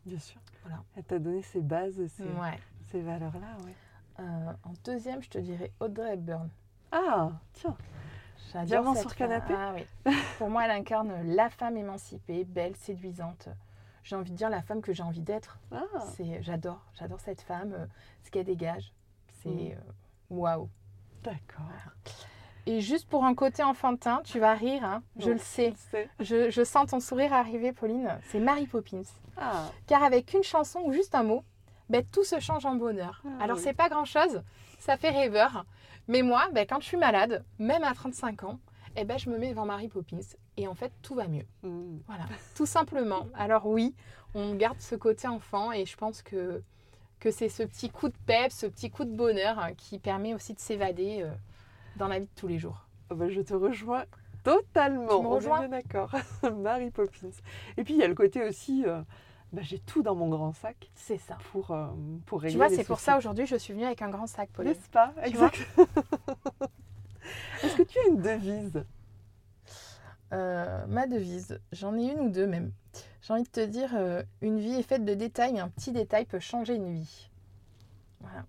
Bien 0.05 0.19
sûr. 0.19 0.40
Voilà. 0.63 0.83
Elle 0.95 1.03
t'a 1.03 1.19
donné 1.19 1.41
ces 1.41 1.61
bases, 1.61 1.99
Ouais. 1.99 2.59
ces 2.91 3.01
valeurs-là. 3.01 3.57
ouais. 3.65 3.75
Euh, 4.19 4.53
en 4.63 4.73
deuxième, 4.83 5.21
je 5.23 5.29
te 5.29 5.37
dirais 5.39 5.71
Audrey 5.79 6.13
Hepburn. 6.13 6.49
Ah, 6.91 7.31
tiens. 7.53 7.75
J'adore 8.51 8.65
Diamant 8.67 8.93
cette 8.93 9.01
sur 9.03 9.15
canapé 9.15 9.53
Ah 9.55 9.73
oui. 9.73 9.85
Pour 10.37 10.49
moi, 10.49 10.65
elle 10.65 10.71
incarne 10.71 11.13
la 11.33 11.49
femme 11.49 11.77
émancipée, 11.77 12.43
belle, 12.43 12.75
séduisante. 12.75 13.47
J'ai 14.03 14.15
envie 14.15 14.31
de 14.31 14.35
dire 14.35 14.49
la 14.49 14.61
femme 14.61 14.81
que 14.81 14.93
j'ai 14.93 15.03
envie 15.03 15.21
d'être. 15.21 15.59
Ah, 15.71 15.83
C'est, 16.15 16.41
j'adore, 16.41 16.83
j'adore 16.93 17.19
cette 17.19 17.41
femme, 17.41 17.73
euh, 17.73 17.85
ce 18.23 18.31
qu'elle 18.31 18.45
dégage. 18.45 18.93
C'est 19.41 19.49
Mm. 19.49 19.71
euh, 19.71 19.91
waouh. 20.31 20.69
d'accord. 21.23 21.65
Et 22.67 22.79
juste 22.81 23.07
pour 23.09 23.25
un 23.25 23.33
côté 23.33 23.63
enfantin, 23.63 24.21
tu 24.23 24.39
vas 24.39 24.53
rire, 24.53 24.83
hein, 24.83 25.01
je 25.17 25.27
Non, 25.27 25.33
le 25.33 25.39
sais. 25.39 25.73
Je, 26.19 26.49
je 26.49 26.63
sens 26.63 26.89
ton 26.91 26.99
sourire 26.99 27.33
arriver, 27.33 27.71
Pauline. 27.73 28.19
C'est 28.29 28.39
Mary 28.39 28.67
Poppins. 28.67 29.01
Ah, 29.37 29.69
Car 29.87 30.03
avec 30.03 30.33
une 30.33 30.43
chanson 30.43 30.81
ou 30.85 30.91
juste 30.93 31.15
un 31.15 31.23
mot, 31.23 31.43
ben, 31.89 32.05
tout 32.11 32.23
se 32.23 32.39
change 32.39 32.65
en 32.65 32.75
bonheur. 32.75 33.21
Ah 33.25 33.43
Alors 33.43 33.57
oui. 33.57 33.63
c'est 33.63 33.73
pas 33.73 33.89
grand 33.89 34.05
chose, 34.05 34.43
ça 34.79 34.97
fait 34.97 35.09
rêveur. 35.09 35.65
Mais 36.07 36.21
moi, 36.21 36.47
ben, 36.53 36.65
quand 36.67 36.79
je 36.81 36.85
suis 36.85 36.97
malade, 36.97 37.43
même 37.57 37.83
à 37.83 37.93
35 37.93 38.43
ans, 38.43 38.59
eh 38.95 39.05
ben, 39.05 39.17
je 39.17 39.29
me 39.29 39.37
mets 39.37 39.49
devant 39.49 39.65
Mary 39.65 39.87
Poppins 39.87 40.19
et 40.57 40.67
en 40.67 40.75
fait 40.75 40.91
tout 41.01 41.15
va 41.15 41.27
mieux. 41.27 41.45
hmm. 41.63 41.99
Voilà, 42.07 42.25
tout 42.55 42.65
simplement. 42.65 43.27
Alors 43.33 43.65
oui, 43.65 43.95
on 44.35 44.53
garde 44.55 44.79
ce 44.81 44.95
côté 44.95 45.27
enfant 45.27 45.71
et 45.71 45.85
je 45.85 45.95
pense 45.97 46.21
que, 46.21 46.61
que 47.19 47.31
c'est 47.31 47.49
ce 47.49 47.63
petit 47.63 47.89
coup 47.89 48.09
de 48.09 48.17
pep, 48.25 48.51
ce 48.51 48.65
petit 48.67 48.89
coup 48.91 49.05
de 49.05 49.15
bonheur 49.15 49.57
euh, 49.59 49.69
qui 49.77 49.97
permet 49.97 50.33
aussi 50.33 50.53
de 50.53 50.59
s'évader 50.59 51.21
euh, 51.23 51.31
dans 51.97 52.07
la 52.07 52.19
vie 52.19 52.25
de 52.25 52.31
tous 52.35 52.47
les 52.47 52.59
jours. 52.59 52.87
Bah, 53.09 53.29
je 53.29 53.41
te 53.41 53.53
rejoins 53.53 54.05
totalement. 54.43 55.17
Tu 55.17 55.23
me 55.23 55.27
rejoins? 55.27 55.59
bien 55.59 55.69
d'accord. 55.69 56.11
Mary 56.57 56.89
Poppins. 56.91 57.29
Et 57.77 57.83
puis 57.83 57.93
il 57.93 57.99
y 57.99 58.03
a 58.03 58.07
le 58.07 58.15
côté 58.15 58.43
aussi, 58.47 58.83
euh, 58.87 59.01
bah, 59.51 59.61
j'ai 59.63 59.79
tout 59.79 60.01
dans 60.01 60.15
mon 60.15 60.29
grand 60.29 60.53
sac 60.53 60.89
C'est 60.95 61.17
ça. 61.17 61.37
pour, 61.51 61.71
euh, 61.71 61.87
pour 62.25 62.39
Tu 62.39 62.45
régler 62.45 62.57
vois, 62.57 62.67
les 62.69 62.75
c'est 62.77 62.83
pour 62.85 62.99
ça 62.99 63.17
aujourd'hui 63.17 63.45
je 63.45 63.55
suis 63.57 63.73
venue 63.73 63.85
avec 63.85 64.01
un 64.01 64.09
grand 64.09 64.27
sac, 64.27 64.49
Pauline. 64.53 64.71
N'est-ce 64.71 64.89
pas? 64.89 65.13
Tu 65.25 65.35
vois? 65.37 65.47
Exact. 65.51 65.67
Est-ce 67.63 67.75
que 67.75 67.83
tu 67.83 67.99
as 67.99 68.07
une 68.09 68.21
devise? 68.21 68.83
Euh, 70.33 70.85
ma 70.87 71.07
devise, 71.07 71.59
j'en 71.73 71.97
ai 71.97 72.11
une 72.13 72.19
ou 72.21 72.29
deux 72.29 72.47
même. 72.47 72.71
J'ai 73.21 73.33
envie 73.33 73.43
de 73.43 73.49
te 73.49 73.63
dire, 73.65 73.91
euh, 73.95 74.23
une 74.41 74.59
vie 74.59 74.73
est 74.73 74.83
faite 74.83 75.03
de 75.05 75.13
détails, 75.13 75.59
un 75.59 75.67
petit 75.67 75.91
détail 75.91 76.25
peut 76.25 76.39
changer 76.39 76.75
une 76.75 76.91
vie. 76.93 77.29
Voilà. 78.21 78.45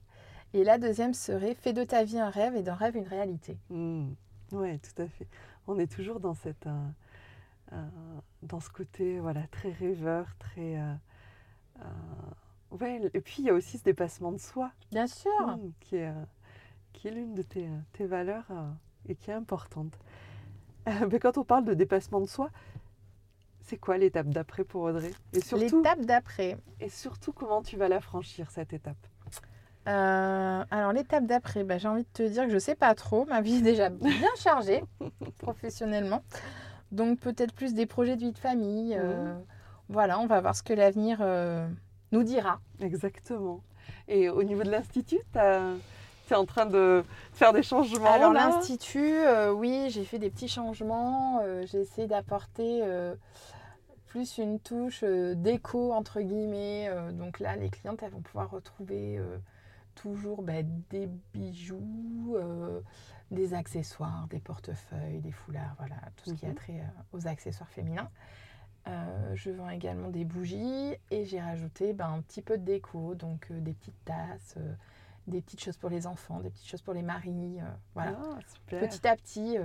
Et 0.54 0.64
la 0.64 0.78
deuxième 0.78 1.14
serait, 1.14 1.54
fais 1.54 1.72
de 1.72 1.82
ta 1.84 2.04
vie 2.04 2.18
un 2.18 2.28
rêve 2.30 2.54
et 2.56 2.62
d'un 2.62 2.74
rêve 2.74 2.96
une 2.96 3.06
réalité. 3.06 3.56
Oui, 3.70 4.78
tout 4.80 5.02
à 5.02 5.06
fait. 5.06 5.26
On 5.66 5.78
est 5.78 5.90
toujours 5.90 6.20
dans 6.20 6.34
cette, 6.34 6.66
euh, 6.66 6.88
euh, 7.72 7.86
dans 8.42 8.60
ce 8.60 8.68
côté, 8.68 9.18
voilà, 9.20 9.46
très 9.48 9.70
rêveur, 9.70 10.26
très. 10.38 10.78
euh, 10.78 11.84
ouais, 12.72 13.00
et 13.14 13.20
puis 13.20 13.36
il 13.38 13.44
y 13.46 13.50
a 13.50 13.54
aussi 13.54 13.78
ce 13.78 13.84
dépassement 13.84 14.32
de 14.32 14.38
soi. 14.38 14.70
Bien 14.90 15.06
sûr. 15.06 15.30
Mm, 15.46 15.72
qui 15.80 15.96
est, 15.96 16.12
qui 16.92 17.08
est 17.08 17.12
l'une 17.12 17.34
de 17.34 17.42
tes, 17.42 17.68
tes 17.92 18.04
valeurs 18.06 18.46
et 19.08 19.14
qui 19.14 19.30
est 19.30 19.34
importante. 19.34 19.98
Mais 21.10 21.18
quand 21.18 21.38
on 21.38 21.44
parle 21.44 21.64
de 21.64 21.74
dépassement 21.74 22.20
de 22.20 22.26
soi, 22.26 22.50
c'est 23.62 23.78
quoi 23.78 23.96
l'étape 23.96 24.28
d'après 24.28 24.64
pour 24.64 24.82
Audrey? 24.82 25.12
Et 25.32 25.40
surtout, 25.40 25.76
L'étape 25.78 26.00
d'après. 26.00 26.58
et 26.80 26.88
surtout, 26.90 27.32
comment 27.32 27.62
tu 27.62 27.76
vas 27.76 27.88
la 27.88 28.00
franchir, 28.00 28.50
cette 28.50 28.72
étape? 28.72 28.96
Euh, 29.88 30.64
alors 30.70 30.92
l'étape 30.92 31.26
d'après, 31.26 31.64
bah, 31.64 31.78
j'ai 31.78 31.88
envie 31.88 32.02
de 32.04 32.08
te 32.12 32.22
dire 32.22 32.44
que 32.44 32.50
je 32.52 32.58
sais 32.58 32.74
pas 32.74 32.94
trop. 32.94 33.24
Ma 33.26 33.40
vie 33.40 33.56
est 33.56 33.62
déjà 33.62 33.88
bien 33.88 34.28
chargée 34.38 34.84
professionnellement. 35.38 36.22
Donc 36.92 37.18
peut-être 37.20 37.52
plus 37.52 37.74
des 37.74 37.86
projets 37.86 38.16
de 38.16 38.20
vie 38.20 38.32
de 38.32 38.38
famille. 38.38 38.96
euh, 38.98 39.34
Voilà, 39.88 40.18
on 40.20 40.26
va 40.26 40.40
voir 40.40 40.54
ce 40.54 40.62
que 40.62 40.72
l'avenir 40.72 41.18
euh, 41.20 41.66
nous 42.12 42.22
dira. 42.22 42.60
Exactement. 42.80 43.60
Et 44.08 44.28
au 44.28 44.42
niveau 44.42 44.62
de 44.62 44.70
l'Institut, 44.70 45.20
tu 45.32 45.38
es 45.38 46.34
en 46.36 46.44
train 46.44 46.66
de 46.66 47.02
faire 47.32 47.52
des 47.52 47.62
changements 47.62 48.12
Alors 48.12 48.32
l'institut, 48.32 49.14
oui, 49.54 49.86
j'ai 49.90 50.04
fait 50.04 50.18
des 50.18 50.30
petits 50.30 50.48
changements. 50.48 51.42
j'ai 51.64 51.80
essayé 51.80 52.06
d'apporter 52.06 52.82
plus 54.06 54.38
une 54.38 54.60
touche 54.60 55.02
déco 55.04 55.92
entre 55.92 56.20
guillemets. 56.20 56.90
donc 57.12 57.40
là, 57.40 57.56
les 57.56 57.70
clientes, 57.70 58.02
elles 58.02 58.10
vont 58.10 58.20
pouvoir 58.20 58.50
retrouver 58.50 59.18
toujours 59.94 60.42
bah, 60.42 60.62
des 60.90 61.08
bijoux, 61.34 62.34
euh, 62.36 62.80
des 63.30 63.54
accessoires, 63.54 64.26
des 64.28 64.40
portefeuilles, 64.40 65.20
des 65.20 65.32
foulards, 65.32 65.74
voilà, 65.78 65.96
tout 66.16 66.30
ce 66.30 66.34
qui 66.34 66.46
a 66.46 66.50
Mhm. 66.50 66.54
trait 66.54 66.80
euh, 66.80 67.16
aux 67.16 67.26
accessoires 67.26 67.68
féminins. 67.70 68.10
Euh, 68.88 69.34
je 69.36 69.50
vends 69.50 69.70
également 69.70 70.08
des 70.08 70.24
bougies 70.24 70.94
et 71.10 71.24
j'ai 71.24 71.40
rajouté 71.40 71.92
ben, 71.92 72.08
un 72.14 72.20
petit 72.20 72.42
peu 72.42 72.58
de 72.58 72.64
déco, 72.64 73.14
donc 73.14 73.50
des 73.52 73.74
petites 73.74 74.04
tasses, 74.04 74.56
des 75.28 75.40
petites 75.40 75.62
choses 75.62 75.76
pour 75.76 75.88
les 75.88 76.06
enfants, 76.06 76.40
des 76.40 76.50
petites 76.50 76.66
choses 76.66 76.82
pour 76.82 76.94
les 76.94 77.02
maris. 77.02 77.58
voilà. 77.94 78.16
Ah, 78.20 78.38
super. 78.52 78.80
Petit 78.88 79.06
à 79.06 79.14
petit, 79.14 79.56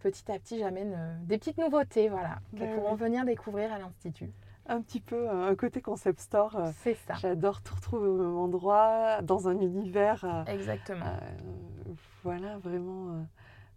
petit 0.00 0.32
à 0.32 0.38
petit, 0.38 0.58
j'amène 0.58 1.18
des 1.26 1.36
petites 1.36 1.58
nouveautés, 1.58 2.08
voilà, 2.08 2.38
Ben 2.54 2.74
pourront 2.74 2.92
oui. 2.94 2.98
venir 2.98 3.26
découvrir 3.26 3.70
à 3.74 3.78
l'institut. 3.78 4.32
Un 4.68 4.80
petit 4.82 5.00
peu 5.00 5.28
euh, 5.28 5.48
un 5.48 5.54
côté 5.54 5.80
concept 5.80 6.18
store. 6.20 6.56
euh, 6.56 6.70
C'est 6.82 6.94
ça, 7.06 7.14
J'adore 7.14 7.60
tout 7.62 7.74
retrouver 7.74 8.08
au 8.08 8.16
même 8.16 8.36
endroit, 8.36 9.22
dans 9.22 9.48
un 9.48 9.58
univers. 9.60 10.24
euh, 10.24 10.44
exactement. 10.46 11.04
euh, 11.06 11.92
voilà, 12.24 12.58
vraiment, 12.58 13.10
euh, 13.10 13.22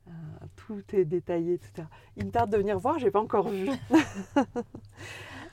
euh, 0.07 0.11
tout 0.55 0.81
est 0.93 1.05
détaillé, 1.05 1.53
etc. 1.53 1.87
Il 2.17 2.25
me 2.25 2.31
tarde 2.31 2.49
de 2.51 2.57
venir 2.57 2.79
voir, 2.79 2.97
j'ai 2.97 3.11
pas 3.11 3.21
encore 3.21 3.49
vu. 3.49 3.69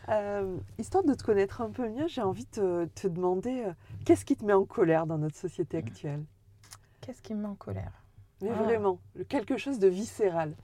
Histoire 0.78 1.04
de 1.04 1.14
te 1.14 1.22
connaître 1.24 1.60
un 1.60 1.70
peu 1.70 1.88
mieux, 1.88 2.06
j'ai 2.06 2.22
envie 2.22 2.44
de 2.44 2.50
te, 2.50 2.84
te 3.02 3.08
demander 3.08 3.64
qu'est-ce 4.04 4.24
qui 4.24 4.36
te 4.36 4.44
met 4.44 4.52
en 4.52 4.64
colère 4.64 5.06
dans 5.06 5.18
notre 5.18 5.36
société 5.36 5.76
actuelle? 5.78 6.24
Qu'est-ce 7.00 7.20
qui 7.22 7.34
me 7.34 7.42
met 7.42 7.48
en 7.48 7.54
colère? 7.56 7.92
Mais 8.40 8.50
Ah. 8.52 8.62
vraiment, 8.62 9.00
quelque 9.28 9.56
chose 9.56 9.78
de 9.78 9.88
viscéral 9.88 10.54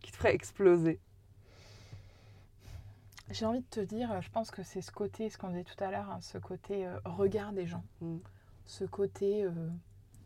qui 0.00 0.12
te 0.12 0.16
ferait 0.16 0.34
exploser. 0.34 0.98
J'ai 3.30 3.44
envie 3.46 3.60
de 3.60 3.66
te 3.66 3.80
dire, 3.80 4.20
je 4.22 4.30
pense 4.30 4.50
que 4.50 4.62
c'est 4.62 4.80
ce 4.80 4.90
côté, 4.90 5.28
ce 5.30 5.36
qu'on 5.38 5.48
disait 5.48 5.64
tout 5.64 5.82
à 5.82 5.90
l'heure, 5.90 6.10
hein, 6.10 6.20
ce 6.20 6.38
côté 6.38 6.86
euh, 6.86 6.98
regard 7.04 7.52
des 7.52 7.66
gens. 7.66 7.84
Mm. 8.00 8.16
Ce 8.64 8.84
côté, 8.84 9.44
euh, 9.44 9.50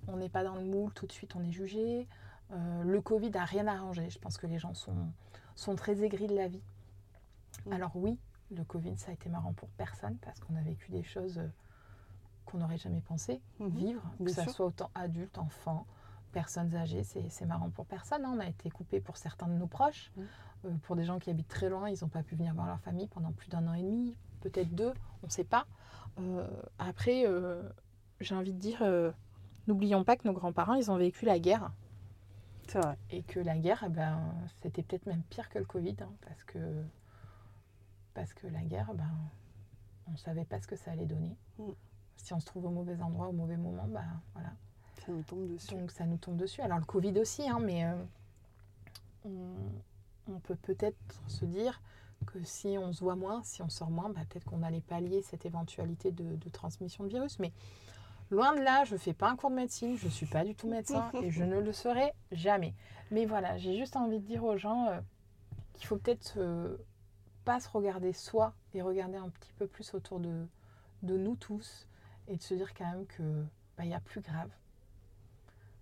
on 0.08 0.16
n'est 0.16 0.28
pas 0.28 0.44
dans 0.44 0.54
le 0.54 0.62
moule, 0.64 0.92
tout 0.92 1.06
de 1.06 1.12
suite 1.12 1.34
on 1.36 1.42
est 1.42 1.52
jugé. 1.52 2.06
Euh, 2.52 2.82
le 2.84 3.00
Covid 3.00 3.30
n'a 3.30 3.44
rien 3.44 3.66
arrangé. 3.66 4.08
Je 4.10 4.18
pense 4.18 4.36
que 4.38 4.46
les 4.46 4.58
gens 4.58 4.74
sont, 4.74 4.94
sont 5.56 5.74
très 5.74 6.02
aigris 6.02 6.26
de 6.28 6.36
la 6.36 6.48
vie. 6.48 6.62
Mm. 7.66 7.72
Alors 7.72 7.96
oui, 7.96 8.18
le 8.50 8.64
Covid, 8.64 8.96
ça 8.98 9.10
a 9.10 9.14
été 9.14 9.28
marrant 9.28 9.52
pour 9.52 9.68
personne 9.70 10.16
parce 10.18 10.38
qu'on 10.40 10.54
a 10.56 10.62
vécu 10.62 10.90
des 10.92 11.02
choses 11.02 11.38
euh, 11.38 11.48
qu'on 12.44 12.58
n'aurait 12.58 12.78
jamais 12.78 13.00
pensé 13.00 13.40
Mhm. 13.58 13.68
vivre, 13.70 14.02
que 14.24 14.30
ce 14.30 14.42
sûr. 14.42 14.50
soit 14.50 14.66
autant 14.66 14.90
adultes, 14.94 15.38
enfants, 15.38 15.86
personnes 16.32 16.74
âgées. 16.74 17.04
C'est 17.04 17.46
marrant 17.46 17.70
pour 17.70 17.86
personne. 17.86 18.24
hein. 18.24 18.32
On 18.34 18.40
a 18.40 18.46
été 18.46 18.70
coupé 18.70 19.00
pour 19.00 19.16
certains 19.16 19.46
de 19.46 19.54
nos 19.54 19.66
proches. 19.66 20.10
Mhm. 20.16 20.26
Euh, 20.64 20.70
pour 20.82 20.96
des 20.96 21.04
gens 21.04 21.18
qui 21.18 21.30
habitent 21.30 21.48
très 21.48 21.68
loin, 21.68 21.88
ils 21.88 21.98
n'ont 22.02 22.08
pas 22.08 22.22
pu 22.22 22.34
venir 22.36 22.54
voir 22.54 22.66
leur 22.66 22.80
famille 22.80 23.08
pendant 23.08 23.32
plus 23.32 23.48
d'un 23.48 23.66
an 23.68 23.74
et 23.74 23.82
demi, 23.82 24.16
peut-être 24.40 24.74
deux, 24.74 24.92
on 25.22 25.26
ne 25.26 25.30
sait 25.30 25.44
pas. 25.44 25.66
Euh, 26.20 26.46
après, 26.78 27.24
euh, 27.26 27.62
j'ai 28.20 28.34
envie 28.34 28.52
de 28.52 28.58
dire, 28.58 28.82
n'oublions 29.66 30.04
pas 30.04 30.16
que 30.16 30.26
nos 30.26 30.34
grands-parents, 30.34 30.74
ils 30.74 30.90
ont 30.90 30.96
vécu 30.96 31.24
la 31.24 31.38
guerre 31.38 31.72
C'est 32.68 32.78
vrai. 32.80 32.96
et 33.10 33.22
que 33.22 33.40
la 33.40 33.56
guerre, 33.58 33.82
eh 33.86 33.88
ben, 33.90 34.20
c'était 34.62 34.82
peut-être 34.82 35.06
même 35.06 35.22
pire 35.30 35.48
que 35.48 35.58
le 35.58 35.64
Covid, 35.64 35.96
hein, 36.00 36.12
parce, 36.26 36.44
que, 36.44 36.58
parce 38.14 38.32
que 38.34 38.46
la 38.46 38.62
guerre, 38.62 38.94
ben, 38.94 39.10
on 40.06 40.12
ne 40.12 40.16
savait 40.16 40.44
pas 40.44 40.60
ce 40.60 40.66
que 40.68 40.76
ça 40.76 40.92
allait 40.92 41.06
donner. 41.06 41.36
Mm. 41.58 41.70
Si 42.16 42.32
on 42.34 42.38
se 42.40 42.46
trouve 42.46 42.66
au 42.66 42.70
mauvais 42.70 43.00
endroit, 43.02 43.28
au 43.28 43.32
mauvais 43.32 43.56
moment, 43.56 43.86
ben, 43.88 44.20
voilà. 44.34 44.50
Ça 45.04 45.12
nous 45.12 45.22
tombe 45.22 45.48
dessus. 45.48 45.74
Donc 45.74 45.90
ça 45.90 46.04
nous 46.04 46.16
tombe 46.16 46.36
dessus. 46.36 46.60
Alors 46.60 46.78
le 46.78 46.84
Covid 46.84 47.18
aussi, 47.18 47.48
hein, 47.48 47.58
mais 47.60 47.84
euh, 47.84 47.94
on, 50.28 50.38
peut 50.40 50.54
peut-être 50.54 50.96
se 51.26 51.44
dire 51.44 51.80
que 52.26 52.42
si 52.44 52.76
on 52.78 52.92
se 52.92 53.02
voit 53.02 53.16
moins, 53.16 53.42
si 53.42 53.62
on 53.62 53.68
sort 53.68 53.90
moins, 53.90 54.10
bah, 54.10 54.20
peut-être 54.28 54.44
qu'on 54.44 54.62
allait 54.62 54.80
pallier 54.80 55.22
cette 55.22 55.44
éventualité 55.44 56.12
de, 56.12 56.36
transmission 56.50 57.04
de 57.04 57.08
virus. 57.08 57.38
Mais 57.40 57.52
loin 58.30 58.54
de 58.54 58.60
là, 58.60 58.84
je 58.84 58.94
ne 58.94 58.98
fais 58.98 59.12
pas 59.12 59.28
un 59.28 59.36
cours 59.36 59.50
de 59.50 59.56
médecine, 59.56 59.96
je 59.96 60.04
ne 60.04 60.10
suis 60.10 60.26
pas 60.26 60.44
du 60.44 60.54
tout 60.54 60.68
médecin 60.68 61.10
et 61.20 61.30
je 61.30 61.42
ne 61.42 61.58
le 61.58 61.72
serai 61.72 62.12
jamais. 62.30 62.74
Mais 63.10 63.26
voilà, 63.26 63.58
j'ai 63.58 63.76
juste 63.76 63.96
envie 63.96 64.20
de 64.20 64.26
dire 64.26 64.44
aux 64.44 64.56
gens 64.56 64.86
euh, 64.86 65.00
qu'il 65.74 65.86
faut 65.86 65.96
peut-être 65.96 66.38
pas 67.44 67.58
se 67.58 67.68
regarder 67.68 68.12
soi 68.12 68.54
et 68.74 68.82
regarder 68.82 69.16
un 69.16 69.28
petit 69.28 69.52
peu 69.54 69.66
plus 69.66 69.94
autour 69.94 70.20
de, 70.20 70.46
nous 71.02 71.36
tous 71.36 71.88
et 72.28 72.36
de 72.36 72.42
se 72.42 72.54
dire 72.54 72.72
quand 72.74 72.88
même 72.88 73.06
que 73.06 73.22
bah, 73.76 73.84
il 73.84 73.90
y 73.90 73.94
a 73.94 74.00
plus 74.00 74.20
grave. 74.20 74.50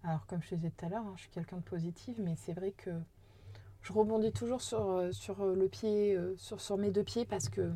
Alors, 0.02 0.26
comme 0.26 0.42
je 0.42 0.50
te 0.50 0.54
disais 0.54 0.70
tout 0.70 0.86
à 0.86 0.88
l'heure, 0.88 1.04
hein, 1.04 1.12
je 1.16 1.22
suis 1.22 1.30
quelqu'un 1.30 1.58
de 1.58 1.62
positif, 1.62 2.18
mais 2.18 2.34
c'est 2.36 2.52
vrai 2.54 2.72
que 2.72 2.90
je 3.82 3.92
rebondis 3.92 4.32
toujours 4.32 4.62
sur, 4.62 4.90
euh, 4.90 5.12
sur 5.12 5.42
euh, 5.42 5.54
le 5.54 5.68
pied, 5.68 6.14
euh, 6.16 6.34
sur, 6.36 6.60
sur 6.60 6.78
mes 6.78 6.90
deux 6.90 7.04
pieds, 7.04 7.24
parce 7.24 7.48
que 7.48 7.72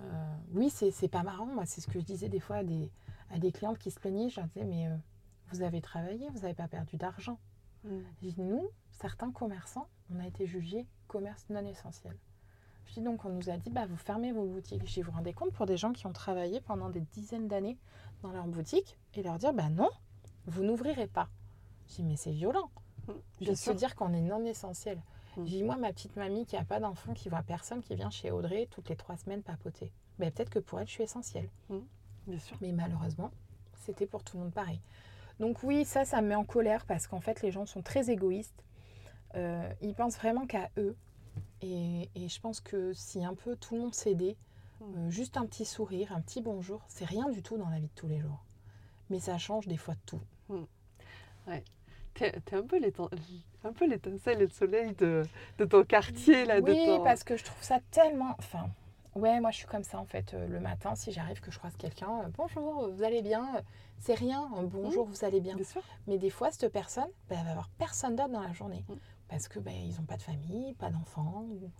euh, 0.00 0.34
oui, 0.52 0.70
c'est 0.70 1.08
pas 1.08 1.22
marrant. 1.22 1.46
Moi, 1.46 1.64
c'est 1.66 1.80
ce 1.80 1.86
que 1.86 1.98
je 1.98 2.04
disais 2.04 2.28
des 2.28 2.40
fois 2.40 2.56
à 2.56 2.64
des, 2.64 2.90
à 3.30 3.38
des 3.38 3.52
clientes 3.52 3.78
qui 3.78 3.90
se 3.90 3.98
plaignaient. 3.98 4.28
Je 4.28 4.40
leur 4.40 4.48
disais, 4.48 4.64
mais 4.64 4.88
euh, 4.88 4.96
vous 5.50 5.62
avez 5.62 5.80
travaillé, 5.80 6.28
vous 6.30 6.40
n'avez 6.40 6.54
pas 6.54 6.68
perdu 6.68 6.96
d'argent. 6.96 7.38
Mm. 7.84 7.98
Je 8.22 8.28
dis, 8.28 8.34
nous, 8.38 8.68
certains 8.90 9.30
commerçants, 9.30 9.88
on 10.14 10.20
a 10.20 10.26
été 10.26 10.46
jugés 10.46 10.86
commerce 11.08 11.46
non 11.48 11.64
essentiel. 11.64 12.16
Je 12.84 12.94
dis 12.94 13.00
donc, 13.00 13.24
on 13.24 13.30
nous 13.30 13.48
a 13.50 13.56
dit, 13.56 13.70
bah, 13.70 13.86
vous 13.86 13.96
fermez 13.96 14.32
vos 14.32 14.44
boutiques. 14.44 14.86
Je 14.86 14.92
dis, 14.92 15.02
vous 15.02 15.12
rendez 15.12 15.32
compte 15.32 15.52
pour 15.52 15.66
des 15.66 15.76
gens 15.76 15.92
qui 15.92 16.06
ont 16.06 16.12
travaillé 16.12 16.60
pendant 16.60 16.90
des 16.90 17.00
dizaines 17.00 17.48
d'années 17.48 17.78
dans 18.22 18.32
leur 18.32 18.46
boutique 18.46 18.98
et 19.14 19.22
leur 19.22 19.38
dire, 19.38 19.52
bah 19.52 19.70
non, 19.70 19.90
vous 20.46 20.62
n'ouvrirez 20.62 21.06
pas. 21.06 21.28
Je 21.88 21.94
dis, 21.96 22.02
mais 22.02 22.16
c'est 22.16 22.32
violent. 22.32 22.70
Bien 23.40 23.50
de 23.52 23.54
se 23.54 23.64
sûr. 23.64 23.74
dire 23.74 23.94
qu'on 23.94 24.12
est 24.12 24.20
non 24.20 24.44
essentiel. 24.44 24.98
Mm. 25.36 25.44
Je 25.46 25.50
dis, 25.50 25.62
moi, 25.62 25.76
ma 25.76 25.92
petite 25.92 26.16
mamie 26.16 26.46
qui 26.46 26.56
n'a 26.56 26.64
pas 26.64 26.80
d'enfant, 26.80 27.14
qui 27.14 27.28
voit 27.28 27.42
personne, 27.42 27.80
qui 27.80 27.94
vient 27.94 28.10
chez 28.10 28.30
Audrey 28.30 28.66
toutes 28.70 28.88
les 28.88 28.96
trois 28.96 29.16
semaines 29.16 29.42
papoter. 29.42 29.92
Ben, 30.18 30.30
peut-être 30.30 30.50
que 30.50 30.58
pour 30.58 30.80
elle, 30.80 30.86
je 30.86 30.92
suis 30.92 31.02
essentielle. 31.04 31.48
Bien 32.26 32.38
sûr. 32.38 32.56
Mais 32.60 32.72
malheureusement, 32.72 33.30
c'était 33.74 34.06
pour 34.06 34.24
tout 34.24 34.36
le 34.36 34.44
monde 34.44 34.52
pareil. 34.52 34.80
Donc 35.38 35.62
oui, 35.62 35.84
ça, 35.84 36.04
ça 36.04 36.22
me 36.22 36.28
met 36.28 36.34
en 36.34 36.44
colère 36.44 36.86
parce 36.86 37.06
qu'en 37.06 37.20
fait, 37.20 37.42
les 37.42 37.52
gens 37.52 37.66
sont 37.66 37.82
très 37.82 38.10
égoïstes. 38.10 38.64
Euh, 39.34 39.70
ils 39.82 39.94
pensent 39.94 40.16
vraiment 40.16 40.46
qu'à 40.46 40.70
eux. 40.78 40.96
Et, 41.60 42.08
et 42.14 42.28
je 42.28 42.40
pense 42.40 42.60
que 42.60 42.92
si 42.94 43.24
un 43.24 43.34
peu 43.34 43.54
tout 43.56 43.74
le 43.74 43.82
monde 43.82 43.94
s'aidait, 43.94 44.36
euh, 44.82 45.10
juste 45.10 45.36
un 45.36 45.46
petit 45.46 45.64
sourire, 45.64 46.12
un 46.12 46.20
petit 46.20 46.40
bonjour, 46.40 46.82
c'est 46.88 47.04
rien 47.04 47.28
du 47.28 47.42
tout 47.42 47.58
dans 47.58 47.68
la 47.68 47.78
vie 47.78 47.88
de 47.88 47.94
tous 47.94 48.08
les 48.08 48.18
jours. 48.20 48.44
Mais 49.10 49.20
ça 49.20 49.36
change 49.38 49.66
des 49.66 49.76
fois 49.76 49.94
tout. 50.06 50.20
T'es 51.46 51.62
t'es 52.16 52.56
un 52.56 52.62
peu 52.62 52.78
l'éten- 52.78 53.08
un 53.64 53.72
peu 53.72 53.86
l'étincelle 53.86 54.40
et 54.42 54.46
le 54.46 54.50
soleil 54.52 54.94
de, 54.94 55.22
de 55.58 55.64
ton 55.64 55.84
quartier, 55.84 56.44
là, 56.44 56.60
de 56.60 56.70
oui, 56.70 56.86
ton- 56.86 57.02
parce 57.04 57.24
que 57.24 57.36
je 57.36 57.44
trouve 57.44 57.62
ça 57.62 57.78
tellement. 57.90 58.34
Enfin, 58.38 58.68
ouais, 59.14 59.40
moi 59.40 59.50
je 59.50 59.58
suis 59.58 59.66
comme 59.66 59.82
ça 59.84 59.98
en 59.98 60.04
fait. 60.06 60.34
Euh, 60.34 60.46
le 60.48 60.60
matin, 60.60 60.94
si 60.94 61.12
j'arrive 61.12 61.40
que 61.40 61.50
je 61.50 61.58
croise 61.58 61.76
quelqu'un, 61.76 62.20
euh, 62.24 62.28
bonjour, 62.36 62.88
vous 62.90 63.02
allez 63.02 63.22
bien 63.22 63.56
Euh, 63.56 63.60
C'est 63.98 64.14
rien, 64.14 64.48
un 64.54 64.62
bonjour, 64.64 65.06
vous 65.06 65.24
allez 65.24 65.40
bien. 65.40 65.54
Bien 65.56 65.64
sûr. 65.64 65.82
Mais 66.06 66.18
des 66.18 66.28
fois, 66.30 66.50
cette 66.50 66.70
personne, 66.70 67.08
bah, 67.30 67.36
elle 67.38 67.44
va 67.46 67.52
avoir 67.52 67.68
personne 67.78 68.14
d'autre 68.14 68.28
dans 68.30 68.42
la 68.42 68.52
journée. 68.52 68.84
Mm. 68.88 68.94
Parce 69.28 69.48
que 69.48 69.58
bah, 69.58 69.70
ils 69.72 69.96
n'ont 69.96 70.04
pas 70.06 70.16
de 70.18 70.22
famille, 70.22 70.74
pas 70.74 70.90
d'enfants, 70.90 71.46
ou- 71.50 71.70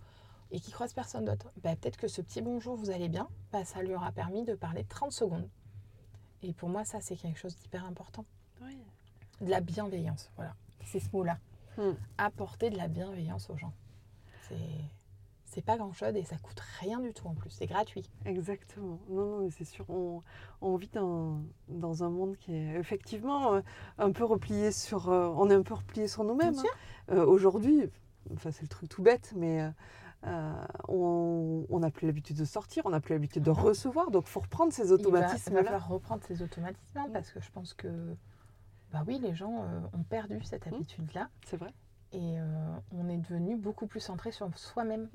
et 0.51 0.59
qui 0.59 0.71
croisent 0.71 0.93
personne 0.95 1.25
d'autre. 1.25 1.51
Bah, 1.63 1.75
Peut-être 1.75 1.97
que 1.97 2.07
ce 2.07 2.21
petit 2.21 2.41
bonjour, 2.41 2.75
vous 2.75 2.89
allez 2.89 3.07
bien, 3.07 3.27
bah, 3.51 3.63
ça 3.65 3.81
lui 3.83 3.93
aura 3.93 4.11
permis 4.11 4.43
de 4.43 4.55
parler 4.55 4.83
30 4.83 5.11
secondes. 5.11 5.47
Et 6.41 6.53
pour 6.53 6.69
moi, 6.69 6.83
ça, 6.85 6.99
c'est 7.01 7.15
quelque 7.15 7.37
chose 7.37 7.55
d'hyper 7.55 7.85
important. 7.85 8.25
Oui. 8.61 8.77
De 9.41 9.49
la 9.49 9.61
bienveillance, 9.61 10.31
voilà. 10.35 10.55
C'est 10.85 10.99
ce 10.99 11.09
mot-là. 11.13 11.37
Mm. 11.77 11.91
Apporter 12.17 12.69
de 12.69 12.77
la 12.77 12.87
bienveillance 12.87 13.49
aux 13.49 13.57
gens. 13.57 13.73
C'est. 14.47 14.55
C'est 15.49 15.61
pas 15.63 15.77
grand 15.77 15.93
chose 15.93 16.13
et 16.15 16.23
ça 16.23 16.35
coûte 16.37 16.59
rien 16.81 16.99
du 16.99 17.13
tout 17.13 17.25
en 17.27 17.33
plus. 17.33 17.49
C'est 17.49 17.65
gratuit. 17.67 18.03
Exactement. 18.25 18.99
Non, 19.09 19.25
non, 19.25 19.39
mais 19.45 19.49
c'est 19.49 19.63
sûr. 19.65 19.85
On, 19.89 20.21
on 20.61 20.75
vit 20.75 20.89
dans, 20.89 21.41
dans 21.69 22.03
un 22.03 22.09
monde 22.09 22.35
qui 22.37 22.53
est 22.53 22.75
effectivement 22.75 23.53
euh, 23.55 23.61
un 23.97 24.11
peu 24.11 24.23
replié 24.25 24.71
sur. 24.71 25.09
euh, 25.09 25.29
on 25.37 25.49
est 25.49 25.55
un 25.55 25.63
peu 25.63 25.73
replié 25.73 26.07
sur 26.07 26.25
nous-mêmes. 26.25 26.53
Hein. 26.59 27.13
Euh, 27.15 27.25
Aujourd'hui, 27.25 27.89
enfin, 28.33 28.51
c'est 28.51 28.61
le 28.63 28.67
truc 28.67 28.89
tout 28.89 29.01
bête, 29.01 29.33
mais 29.37 29.71
euh, 30.27 30.53
on 30.89 31.79
n'a 31.79 31.89
plus 31.91 32.05
l'habitude 32.07 32.37
de 32.37 32.45
sortir, 32.45 32.85
on 32.85 32.89
n'a 32.89 32.99
plus 32.99 33.13
l'habitude 33.13 33.43
de 33.43 33.51
recevoir, 33.51 34.11
donc 34.11 34.25
il 34.27 34.29
faut 34.29 34.41
reprendre 34.41 34.73
ces 34.73 34.83
Il 34.83 34.89
va, 34.89 34.97
il 35.47 35.53
va 35.53 35.63
falloir 35.63 35.87
reprendre 35.87 36.23
ces 36.27 36.41
automatismes 36.41 36.99
Mm. 37.07 37.11
parce 37.13 37.31
que 37.31 37.39
je 37.39 37.49
pense 37.51 37.73
que. 37.73 37.87
Bah 38.97 39.03
oui, 39.07 39.19
les 39.21 39.35
gens 39.35 39.63
euh, 39.63 39.79
ont 39.97 40.03
perdu 40.03 40.41
cette 40.43 40.65
Mm. 40.65 40.73
habitude-là. 40.75 41.29
C'est 41.45 41.57
vrai. 41.57 41.71
Et 42.13 42.39
euh, 42.39 42.45
on 42.91 43.09
est 43.09 43.17
devenu 43.17 43.55
beaucoup 43.55 43.85
plus 43.85 43.99
centré 43.99 44.31
sur 44.31 44.49
soi-même. 44.57 45.07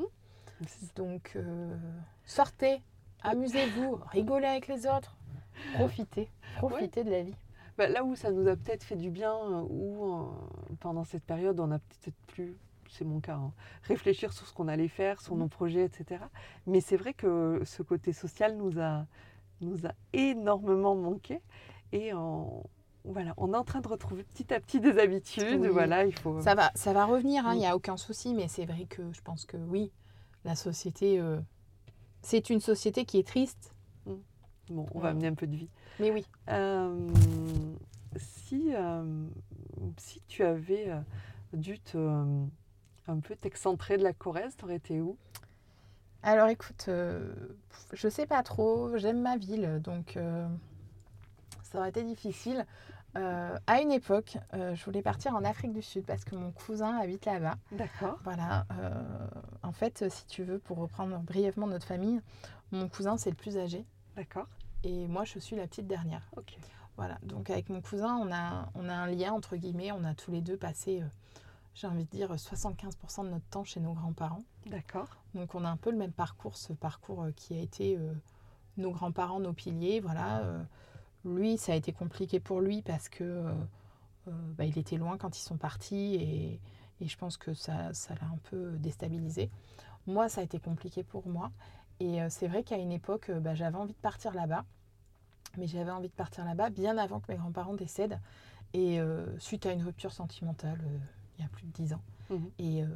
C'est- 0.67 0.97
Donc, 0.97 1.33
euh, 1.35 1.77
sortez, 2.25 2.81
amusez-vous, 3.23 3.99
rigolez 4.13 4.47
avec 4.47 4.69
les 4.69 4.87
autres, 4.87 5.17
profitez, 5.75 6.31
profitez 6.59 7.03
de 7.03 7.11
la 7.11 7.23
vie. 7.23 7.35
Bah, 7.77 7.89
là 7.89 8.05
où 8.05 8.15
ça 8.15 8.31
nous 8.31 8.47
a 8.47 8.55
peut-être 8.55 8.85
fait 8.85 8.95
du 8.97 9.11
bien, 9.11 9.35
ou 9.69 10.05
euh, 10.05 10.25
pendant 10.79 11.03
cette 11.05 11.25
période, 11.25 11.59
on 11.59 11.73
a 11.73 11.79
peut-être 11.79 12.17
plus, 12.29 12.55
c'est 12.91 13.05
mon 13.05 13.19
cas, 13.21 13.35
hein, 13.37 13.53
réfléchir 13.85 14.33
sur 14.33 14.47
ce 14.47 14.53
qu'on 14.55 14.69
allait 14.69 14.87
faire, 14.89 15.21
sur 15.21 15.35
Mhm. 15.35 15.41
nos 15.41 15.49
projets, 15.49 15.85
etc. 15.87 16.23
Mais 16.67 16.81
c'est 16.81 16.97
vrai 16.99 17.15
que 17.15 17.63
ce 17.65 17.83
côté 17.83 18.13
social 18.13 18.55
nous 18.57 18.79
a, 18.79 19.07
nous 19.63 19.87
a 19.87 19.93
énormément 20.13 20.95
manqué. 20.95 21.41
Et 21.93 22.13
on, 22.15 22.63
voilà, 23.05 23.35
on 23.37 23.53
est 23.53 23.57
en 23.57 23.65
train 23.65 23.81
de 23.81 23.89
retrouver 23.89 24.23
petit 24.25 24.53
à 24.55 24.61
petit 24.61 24.81
des 24.81 24.99
habitudes. 24.99 25.61
Oui. 25.61 25.69
Voilà, 25.69 26.05
il 26.05 26.15
faut. 26.15 26.41
Ça 26.41 26.55
va, 26.55 26.71
ça 26.75 26.93
va 26.93 27.05
revenir, 27.05 27.45
il 27.49 27.55
Mm. 27.57 27.59
n'y 27.59 27.67
a 27.67 27.77
aucun 27.77 27.97
souci, 27.97 28.35
mais 28.35 28.49
c'est 28.49 28.65
vrai 28.65 28.87
que 28.89 29.13
je 29.13 29.21
pense 29.23 29.45
que 29.45 29.57
oui, 29.57 29.91
la 30.45 30.55
société, 30.55 31.19
euh, 31.21 31.39
c'est 32.23 32.51
une 32.51 32.61
société 32.61 33.05
qui 33.05 33.19
est 33.19 33.27
triste, 33.27 33.75
Bon, 34.71 34.87
on 34.95 34.99
Ouais. 34.99 35.03
va 35.03 35.09
amener 35.11 35.27
un 35.27 35.35
peu 35.35 35.47
de 35.47 35.57
vie. 35.57 35.69
mais 35.99 36.11
oui. 36.13 36.25
Euh, 36.49 37.11
si, 38.17 38.73
euh, 38.75 39.27
si 39.99 40.23
tu 40.29 40.45
avais 40.45 40.89
dû 41.53 41.79
te, 41.81 41.99
un 41.99 43.19
peu 43.21 43.35
t'excentrer 43.37 43.99
de 43.99 44.03
la 44.05 44.13
Corrèze, 44.13 44.57
t'aurais 44.57 44.77
été 44.77 45.01
où? 45.01 45.17
Alors 46.23 46.49
écoute, 46.49 46.89
je 47.93 48.09
sais 48.09 48.27
pas 48.27 48.43
trop, 48.45 48.97
j'aime 48.97 49.21
ma 49.21 49.37
ville, 49.37 49.81
donc 49.83 50.17
ça 51.73 51.79
aurait 51.79 51.89
été 51.89 52.05
difficile. 52.05 52.67
Euh, 53.17 53.59
à 53.67 53.81
une 53.81 53.93
époque, 53.93 54.39
euh, 54.55 54.75
je 54.75 54.85
voulais 54.85 55.03
partir 55.03 55.35
en 55.35 55.45
Afrique 55.45 55.73
du 55.73 55.83
Sud 55.83 56.05
parce 56.07 56.25
que 56.25 56.35
mon 56.35 56.51
cousin 56.51 56.97
habite 56.99 57.25
là-bas. 57.25 57.57
D'accord. 57.73 58.19
Voilà. 58.25 58.67
euh, 58.79 59.03
en 59.63 59.73
fait, 59.73 60.09
si 60.11 60.27
tu 60.27 60.45
veux, 60.45 60.59
pour 60.59 60.79
reprendre 60.79 61.19
brièvement 61.19 61.67
notre 61.67 61.87
famille, 61.87 62.21
mon 62.71 62.89
cousin 62.89 63.17
c'est 63.17 63.31
le 63.31 63.37
plus 63.37 63.59
âgé 63.59 63.85
D'accord. 64.17 64.47
et 64.83 65.07
moi 65.09 65.25
je 65.25 65.39
suis 65.39 65.57
la 65.57 65.67
petite 65.67 65.87
dernière. 65.87 66.23
Ok. 66.37 66.57
Voilà. 66.97 67.19
Donc 67.23 67.51
avec 67.51 67.69
mon 67.69 67.81
cousin, 67.81 68.17
on 68.17 68.33
a, 68.33 68.69
on 68.75 68.89
a 68.89 68.95
un 68.95 69.07
lien 69.07 69.33
entre 69.33 69.57
guillemets. 69.57 69.93
On 69.93 70.05
a 70.05 70.15
tous 70.15 70.31
les 70.31 70.41
deux 70.41 70.57
passé, 70.57 71.03
j'ai 71.75 71.87
envie 71.87 72.05
de 72.05 72.11
dire, 72.11 72.33
75% 72.35 73.25
de 73.25 73.31
notre 73.31 73.47
temps 73.47 73.65
chez 73.65 73.81
nos 73.81 73.93
grands-parents. 73.93 74.45
D'accord. 74.67 75.09
Donc 75.35 75.55
on 75.55 75.65
a 75.65 75.69
un 75.69 75.77
peu 75.77 75.91
le 75.91 75.99
même 75.99 76.13
parcours, 76.13 76.57
ce 76.57 76.73
parcours 76.73 77.27
qui 77.37 77.55
a 77.55 77.61
été 77.61 77.99
nos 78.79 78.91
grands-parents, 78.91 79.41
nos 79.41 79.53
piliers. 79.53 80.01
Voilà. 80.01 80.43
Lui, 81.25 81.59
ça 81.59 81.73
a 81.73 81.75
été 81.77 81.93
compliqué 81.93 82.41
pour 82.41 82.61
lui 82.61 82.83
parce 82.83 83.09
que 83.09 83.25
euh, 83.25 83.53
euh, 84.29 84.31
bah, 84.57 84.65
il 84.65 84.79
était 84.79 84.97
loin 84.97 85.17
quand 85.19 85.39
ils 85.39 85.43
sont 85.43 85.57
partis 85.57 86.15
et, 86.17 86.61
et 87.01 87.09
je 87.09 87.17
pense 87.17 87.37
que 87.37 87.55
ça, 87.55 87.93
ça 87.95 88.15
l'a 88.15 88.27
un 88.27 88.39
peu 88.51 88.73
déstabilisé. 88.79 89.51
Moi, 90.07 90.29
ça 90.29 90.41
a 90.41 90.45
été 90.45 90.59
compliqué 90.59 91.03
pour 91.05 91.27
moi. 91.29 91.51
Et 92.01 92.21
euh, 92.21 92.27
c'est 92.31 92.49
vrai 92.49 92.63
qu'à 92.63 92.77
une 92.77 92.93
époque, 92.93 93.31
bah, 93.31 93.55
j'avais 93.55 93.77
envie 93.77 93.93
de 93.95 93.99
partir 93.99 94.35
là-bas. 94.35 94.65
Mais 95.59 95.67
j'avais 95.67 95.91
envie 95.91 96.09
de 96.09 96.15
partir 96.15 96.45
là-bas 96.45 96.71
bien 96.71 96.97
avant 96.97 97.21
que 97.21 97.31
mes 97.31 97.39
grands-parents 97.39 97.75
décèdent. 97.75 98.19
Et 98.75 99.01
euh, 99.01 99.39
suite 99.39 99.67
à 99.67 99.73
une 99.73 99.83
rupture 99.83 100.13
sentimentale, 100.13 100.81
euh, 100.83 100.99
il 101.37 101.43
y 101.43 101.45
a 101.45 101.49
plus 101.49 101.67
de 101.67 101.73
dix 101.73 101.93
ans. 101.93 102.03
Mhm. 102.31 102.51
Et, 102.59 102.83
euh, 102.83 102.87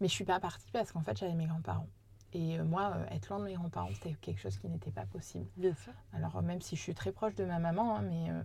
mais 0.00 0.08
je 0.08 0.12
suis 0.12 0.24
pas 0.24 0.38
partie 0.38 0.70
parce 0.72 0.92
qu'en 0.92 1.00
fait, 1.00 1.16
j'avais 1.16 1.34
mes 1.34 1.46
grands-parents. 1.46 1.88
Et 2.34 2.58
euh, 2.58 2.64
moi, 2.64 2.92
euh, 2.96 3.06
être 3.14 3.28
loin 3.30 3.38
de 3.38 3.44
mes 3.44 3.54
grands-parents, 3.54 3.88
c'était 3.94 4.14
quelque 4.20 4.40
chose 4.40 4.58
qui 4.58 4.68
n'était 4.68 4.90
pas 4.90 5.06
possible. 5.06 5.46
Bien 5.56 5.74
sûr. 5.74 5.92
Alors, 6.12 6.36
euh, 6.36 6.42
même 6.42 6.60
si 6.60 6.76
je 6.76 6.80
suis 6.82 6.94
très 6.94 7.12
proche 7.12 7.34
de 7.34 7.44
ma 7.44 7.58
maman, 7.58 7.96
hein, 7.96 8.02
mais 8.02 8.30
euh, 8.30 8.42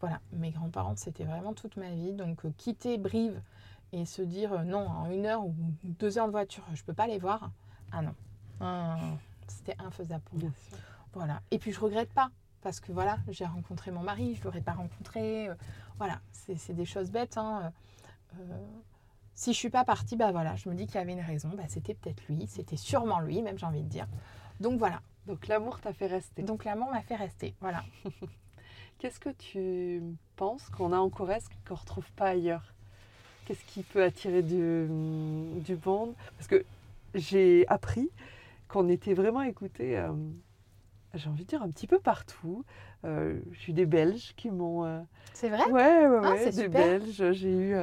voilà, 0.00 0.20
mes 0.32 0.50
grands-parents, 0.50 0.96
c'était 0.96 1.24
vraiment 1.24 1.52
toute 1.54 1.76
ma 1.76 1.90
vie. 1.90 2.12
Donc, 2.12 2.44
euh, 2.44 2.52
quitter 2.56 2.98
Brive 2.98 3.40
et 3.92 4.04
se 4.04 4.22
dire 4.22 4.52
euh, 4.52 4.62
non, 4.64 4.86
en 4.86 5.10
une 5.10 5.26
heure 5.26 5.44
ou 5.44 5.54
deux 5.84 6.18
heures 6.18 6.26
de 6.26 6.32
voiture, 6.32 6.64
je 6.74 6.82
peux 6.82 6.94
pas 6.94 7.06
les 7.06 7.18
voir. 7.18 7.50
Ah 7.92 8.02
non, 8.02 8.14
Ah, 8.60 8.98
c'était 9.46 9.76
infaisable 9.80 10.22
pour 10.24 10.38
moi. 10.40 10.50
Voilà. 11.12 11.40
Et 11.50 11.58
puis, 11.58 11.72
je 11.72 11.80
regrette 11.80 12.12
pas. 12.12 12.30
Parce 12.62 12.78
que 12.78 12.92
voilà, 12.92 13.16
j'ai 13.28 13.46
rencontré 13.46 13.90
mon 13.90 14.02
mari, 14.02 14.34
je 14.34 14.40
ne 14.40 14.44
l'aurais 14.44 14.60
pas 14.60 14.72
rencontré. 14.74 15.48
voilà, 15.96 16.20
c'est 16.30 16.56
c'est 16.56 16.74
des 16.74 16.84
choses 16.84 17.10
bêtes. 17.10 17.38
hein. 17.38 17.72
Euh, 19.40 19.42
si 19.42 19.52
je 19.52 19.58
suis 19.58 19.70
pas 19.70 19.84
partie, 19.84 20.16
bah 20.16 20.32
voilà, 20.32 20.54
je 20.56 20.68
me 20.68 20.74
dis 20.74 20.86
qu'il 20.86 20.96
y 20.96 20.98
avait 20.98 21.12
une 21.12 21.20
raison. 21.20 21.50
Bah, 21.56 21.62
c'était 21.68 21.94
peut-être 21.94 22.22
lui, 22.28 22.46
c'était 22.46 22.76
sûrement 22.76 23.20
lui, 23.20 23.42
même 23.42 23.58
j'ai 23.58 23.66
envie 23.66 23.82
de 23.82 23.88
dire. 23.88 24.06
Donc 24.60 24.78
voilà. 24.78 25.00
Donc 25.26 25.46
l'amour 25.48 25.80
t'a 25.80 25.92
fait 25.92 26.06
rester. 26.06 26.42
Donc 26.42 26.64
l'amour 26.64 26.90
m'a 26.90 27.02
fait 27.02 27.16
rester. 27.16 27.54
Voilà. 27.60 27.82
Qu'est-ce 28.98 29.20
que 29.20 29.30
tu 29.30 30.02
penses 30.36 30.68
qu'on 30.70 30.92
a 30.92 30.98
en 30.98 31.08
Corrèze 31.08 31.48
qu'on 31.66 31.74
ne 31.74 31.78
retrouve 31.80 32.10
pas 32.12 32.28
ailleurs? 32.28 32.74
Qu'est-ce 33.46 33.64
qui 33.64 33.82
peut 33.82 34.02
attirer 34.02 34.42
du, 34.42 34.86
du 34.88 35.78
monde? 35.84 36.14
Parce 36.36 36.46
que 36.46 36.64
j'ai 37.14 37.66
appris 37.68 38.10
qu'on 38.68 38.88
était 38.88 39.14
vraiment 39.14 39.42
écoutés, 39.42 39.98
euh, 39.98 40.12
j'ai 41.14 41.28
envie 41.30 41.44
de 41.44 41.48
dire, 41.48 41.62
un 41.62 41.70
petit 41.70 41.86
peu 41.86 41.98
partout. 41.98 42.64
Euh, 43.04 43.40
J'ai 43.52 43.72
eu 43.72 43.74
des 43.74 43.86
Belges 43.86 44.34
qui 44.36 44.50
m'ont... 44.50 44.84
euh, 44.84 45.00
C'est 45.32 45.48
vrai? 45.48 45.64
Ouais, 45.70 46.06
ouais, 46.06 46.20
Ah, 46.22 46.30
ouais, 46.32 46.38
c'est 46.38 46.56
des 46.56 46.62
super. 46.64 47.00
Belges. 47.00 47.32
J'ai 47.32 47.50
eu 47.52 47.74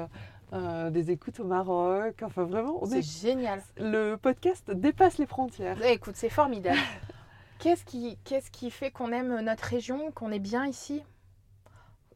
euh, 0.54 0.90
des 0.90 1.12
écoutes 1.12 1.40
au 1.40 1.44
Maroc. 1.46 2.22
Enfin, 2.24 2.44
vraiment, 2.44 2.78
on 2.82 2.86
C'est 2.86 3.00
est- 3.00 3.22
génial. 3.22 3.62
le 3.78 4.16
podcast 4.16 4.72
dépasse 4.72 5.18
les 5.18 5.26
frontières. 5.26 5.78
Eh, 5.84 5.94
écoute, 5.94 6.16
c'est 6.16 6.30
formidable. 6.30 6.78
Qu'est-ce 7.60 7.84
qui, 7.86 8.18
qu'est-ce 8.24 8.52
qui 8.52 8.70
fait 8.70 8.92
qu'on 8.92 9.12
aime 9.12 9.40
notre 9.42 9.64
région, 9.64 10.12
qu'on 10.12 10.32
est 10.32 10.38
bien 10.40 10.68
ici? 10.68 11.02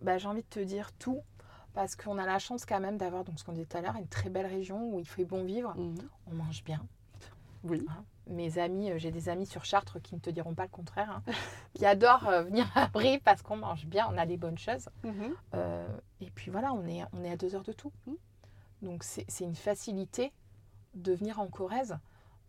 Bah, 0.01 0.17
J'ai 0.19 0.27
envie 0.27 0.43
de 0.43 0.47
te 0.47 0.59
dire 0.59 0.91
tout. 0.93 1.21
Parce 1.73 1.95
qu'on 1.95 2.17
a 2.17 2.25
la 2.25 2.37
chance 2.37 2.65
quand 2.65 2.79
même 2.81 2.97
d'avoir, 2.97 3.23
donc 3.23 3.39
ce 3.39 3.45
qu'on 3.45 3.53
disait 3.53 3.65
tout 3.65 3.77
à 3.77 3.81
l'heure, 3.81 3.95
une 3.95 4.07
très 4.07 4.29
belle 4.29 4.45
région 4.45 4.93
où 4.93 4.99
il 4.99 5.07
fait 5.07 5.23
bon 5.25 5.43
vivre. 5.45 5.73
Mhm. 5.77 5.95
On 6.29 6.35
mange 6.35 6.63
bien. 6.65 6.81
Oui. 7.63 7.85
Mes 8.31 8.57
amis, 8.59 8.89
euh, 8.91 8.97
j'ai 8.97 9.11
des 9.11 9.27
amis 9.29 9.45
sur 9.45 9.65
Chartres 9.65 10.01
qui 10.01 10.15
ne 10.15 10.19
te 10.21 10.29
diront 10.29 10.53
pas 10.55 10.63
le 10.63 10.69
contraire, 10.69 11.09
hein, 11.11 11.23
qui 11.73 11.85
adorent 11.85 12.27
euh, 12.29 12.43
venir 12.43 12.65
à 12.75 12.87
Brie 12.87 13.19
parce 13.19 13.41
qu'on 13.41 13.57
mange 13.57 13.85
bien, 13.85 14.07
on 14.11 14.17
a 14.17 14.25
des 14.25 14.37
bonnes 14.37 14.57
choses. 14.57 14.87
Mhm. 15.03 15.35
Euh, 15.53 15.87
et 16.21 16.29
puis 16.31 16.49
voilà, 16.49 16.71
on 16.73 16.85
est, 16.87 17.03
on 17.13 17.23
est 17.23 17.31
à 17.31 17.37
deux 17.37 17.55
heures 17.55 17.63
de 17.63 17.73
tout. 17.73 17.91
Mhm. 18.07 18.15
Donc 18.83 19.03
c'est 19.03 19.25
une 19.43 19.55
facilité 19.55 20.31
de 20.95 21.13
venir 21.13 21.39
en 21.39 21.47
Corrèze. 21.47 21.97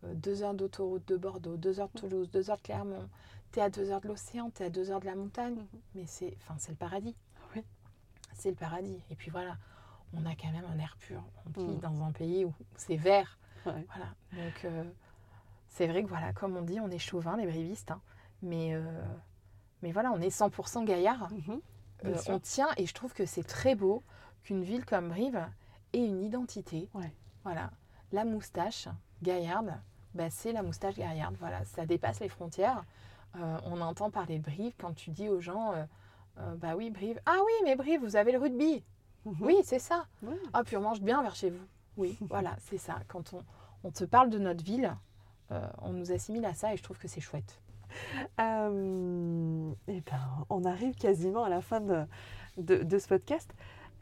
Euh, 0.05 0.13
deux 0.15 0.41
heures 0.41 0.53
d'autoroute 0.53 1.07
de 1.07 1.17
Bordeaux, 1.17 1.57
deux 1.57 1.79
heures 1.79 1.89
de 1.93 1.99
Toulouse, 1.99 2.29
deux 2.31 2.49
heures 2.49 2.57
de 2.57 2.61
Clermont. 2.63 3.07
Tu 3.51 3.59
es 3.59 3.61
à 3.61 3.69
deux 3.69 3.91
heures 3.91 4.01
de 4.01 4.07
l'océan, 4.07 4.49
tu 4.55 4.63
es 4.63 4.65
à 4.67 4.69
deux 4.69 4.89
heures 4.89 4.99
de 5.01 5.05
la 5.05 5.15
montagne. 5.15 5.55
Mhm. 5.55 5.67
Mais 5.95 6.05
c'est 6.07 6.35
enfin, 6.41 6.55
c'est 6.57 6.71
le 6.71 6.77
paradis. 6.77 7.15
Oui. 7.55 7.63
C'est 8.33 8.49
le 8.49 8.55
paradis. 8.55 8.99
Et 9.11 9.15
puis 9.15 9.31
voilà, 9.31 9.57
on 10.13 10.25
a 10.25 10.33
quand 10.35 10.51
même 10.51 10.65
un 10.73 10.79
air 10.79 10.95
pur. 10.99 11.21
On 11.45 11.61
vit 11.61 11.73
Mhm. 11.73 11.79
dans 11.79 12.03
un 12.03 12.11
pays 12.13 12.45
où 12.45 12.53
c'est 12.77 12.95
vert. 12.97 13.37
Ouais. 13.65 13.85
Voilà. 13.89 14.13
Donc 14.45 14.65
c'est 15.73 15.87
vrai 15.87 16.03
que 16.03 16.07
voilà, 16.07 16.33
comme 16.33 16.55
on 16.55 16.61
dit, 16.61 16.79
on 16.79 16.89
est 16.89 16.99
chauvin, 16.99 17.35
les 17.35 17.45
brivistes. 17.47 17.91
hein. 17.91 18.01
Mais, 18.41 18.73
euh, 18.73 18.81
mais 19.81 19.91
voilà, 19.91 20.11
on 20.11 20.21
est 20.21 20.29
100% 20.29 20.83
gaillard. 20.85 21.29
Mhm. 21.31 21.61
Euh, 22.05 22.15
on 22.27 22.39
tient 22.39 22.67
et 22.77 22.85
je 22.85 22.93
trouve 22.93 23.13
que 23.13 23.25
c'est 23.25 23.43
très 23.43 23.75
beau 23.75 24.03
qu'une 24.43 24.63
ville 24.63 24.85
comme 24.85 25.09
Brive 25.09 25.45
ait 25.93 26.05
une 26.05 26.21
identité. 26.21 26.89
Ouais. 26.93 27.11
Voilà. 27.43 27.71
La 28.11 28.25
moustache 28.25 28.87
gaillarde, 29.21 29.73
bah, 30.13 30.29
c'est 30.29 30.51
la 30.51 30.61
moustache 30.63 30.95
gaillarde. 30.95 31.35
Voilà, 31.39 31.63
ça 31.65 31.85
dépasse 31.85 32.19
les 32.19 32.29
frontières. 32.29 32.83
Euh, 33.37 33.57
on 33.65 33.81
entend 33.81 34.11
parler 34.11 34.37
de 34.37 34.43
Brive 34.43 34.73
quand 34.77 34.93
tu 34.93 35.09
dis 35.11 35.27
aux 35.29 35.39
gens 35.39 35.73
Bah 36.57 36.75
oui, 36.75 36.89
Brive. 36.91 37.19
Ah 37.25 37.37
oui, 37.45 37.51
mais 37.63 37.75
Brive, 37.75 38.01
vous 38.01 38.15
avez 38.15 38.31
le 38.31 38.39
rugby. 38.39 38.83
Mhm. 39.25 39.35
Oui, 39.41 39.55
c'est 39.63 39.79
ça. 39.79 40.05
Ouais. 40.21 40.37
Ah, 40.51 40.63
puis 40.63 40.75
on 40.77 40.81
mange 40.81 41.01
bien 41.01 41.21
vers 41.23 41.35
chez 41.35 41.49
vous. 41.49 41.65
Oui, 41.95 42.17
voilà, 42.21 42.55
c'est 42.59 42.77
ça. 42.77 42.99
Quand 43.07 43.33
on, 43.33 43.43
on 43.83 43.91
te 43.91 44.03
parle 44.03 44.29
de 44.29 44.37
notre 44.39 44.63
ville, 44.63 44.93
on 45.49 45.93
nous 45.93 46.11
assimile 46.11 46.45
à 46.45 46.53
ça 46.53 46.73
et 46.73 46.77
je 46.77 46.83
trouve 46.83 46.97
que 46.97 47.07
c'est 47.07 47.21
chouette. 47.21 47.59
Euh, 48.39 49.71
eh 49.87 50.01
ben, 50.01 50.45
on 50.49 50.65
arrive 50.65 50.95
quasiment 50.95 51.43
à 51.43 51.49
la 51.49 51.61
fin 51.61 51.79
de, 51.79 52.05
de- 52.57 52.81
de 52.83 52.97
ce 52.99 53.07
podcast. 53.07 53.53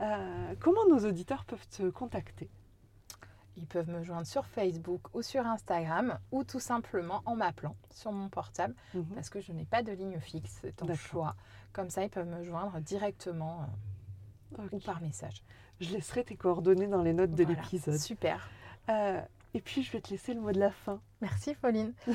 Euh, 0.01 0.55
comment 0.59 0.85
nos 0.89 0.99
auditeurs 1.07 1.43
peuvent 1.45 1.67
te 1.67 1.89
contacter? 1.89 2.49
Ils 3.57 3.67
peuvent 3.67 3.89
me 3.89 4.01
joindre 4.01 4.25
sur 4.25 4.45
Facebook 4.45 5.01
ou 5.13 5.21
sur 5.21 5.45
Instagram 5.45 6.17
ou 6.31 6.43
tout 6.45 6.61
simplement 6.61 7.21
en 7.25 7.35
m'appelant 7.35 7.75
sur 7.93 8.11
mon 8.13 8.29
portable 8.29 8.73
Mhm. 8.93 9.03
parce 9.13 9.29
que 9.29 9.41
je 9.41 9.51
n'ai 9.51 9.65
pas 9.65 9.83
de 9.83 9.91
ligne 9.91 10.19
fixe, 10.21 10.59
c'est 10.61 10.81
un 10.89 10.93
choix. 10.95 11.35
Comme 11.73 11.89
ça, 11.89 12.03
ils 12.03 12.09
peuvent 12.09 12.27
me 12.29 12.43
joindre 12.43 12.79
directement 12.79 13.65
euh, 14.57 14.67
ou 14.71 14.79
par 14.79 15.01
message. 15.01 15.43
Je 15.81 15.91
laisserai 15.93 16.23
tes 16.23 16.35
coordonnées 16.37 16.87
dans 16.87 17.01
les 17.01 17.13
notes 17.13 17.31
de 17.35 17.43
Voilà. 17.43 17.59
l'épisode. 17.61 17.97
Super. 17.99 18.49
Et 19.53 19.61
puis, 19.61 19.83
je 19.83 19.91
vais 19.91 20.01
te 20.01 20.09
laisser 20.09 20.33
le 20.33 20.41
mot 20.41 20.51
de 20.51 20.59
la 20.59 20.71
fin. 20.71 21.01
Merci 21.21 21.55
Pauline. 21.55 21.93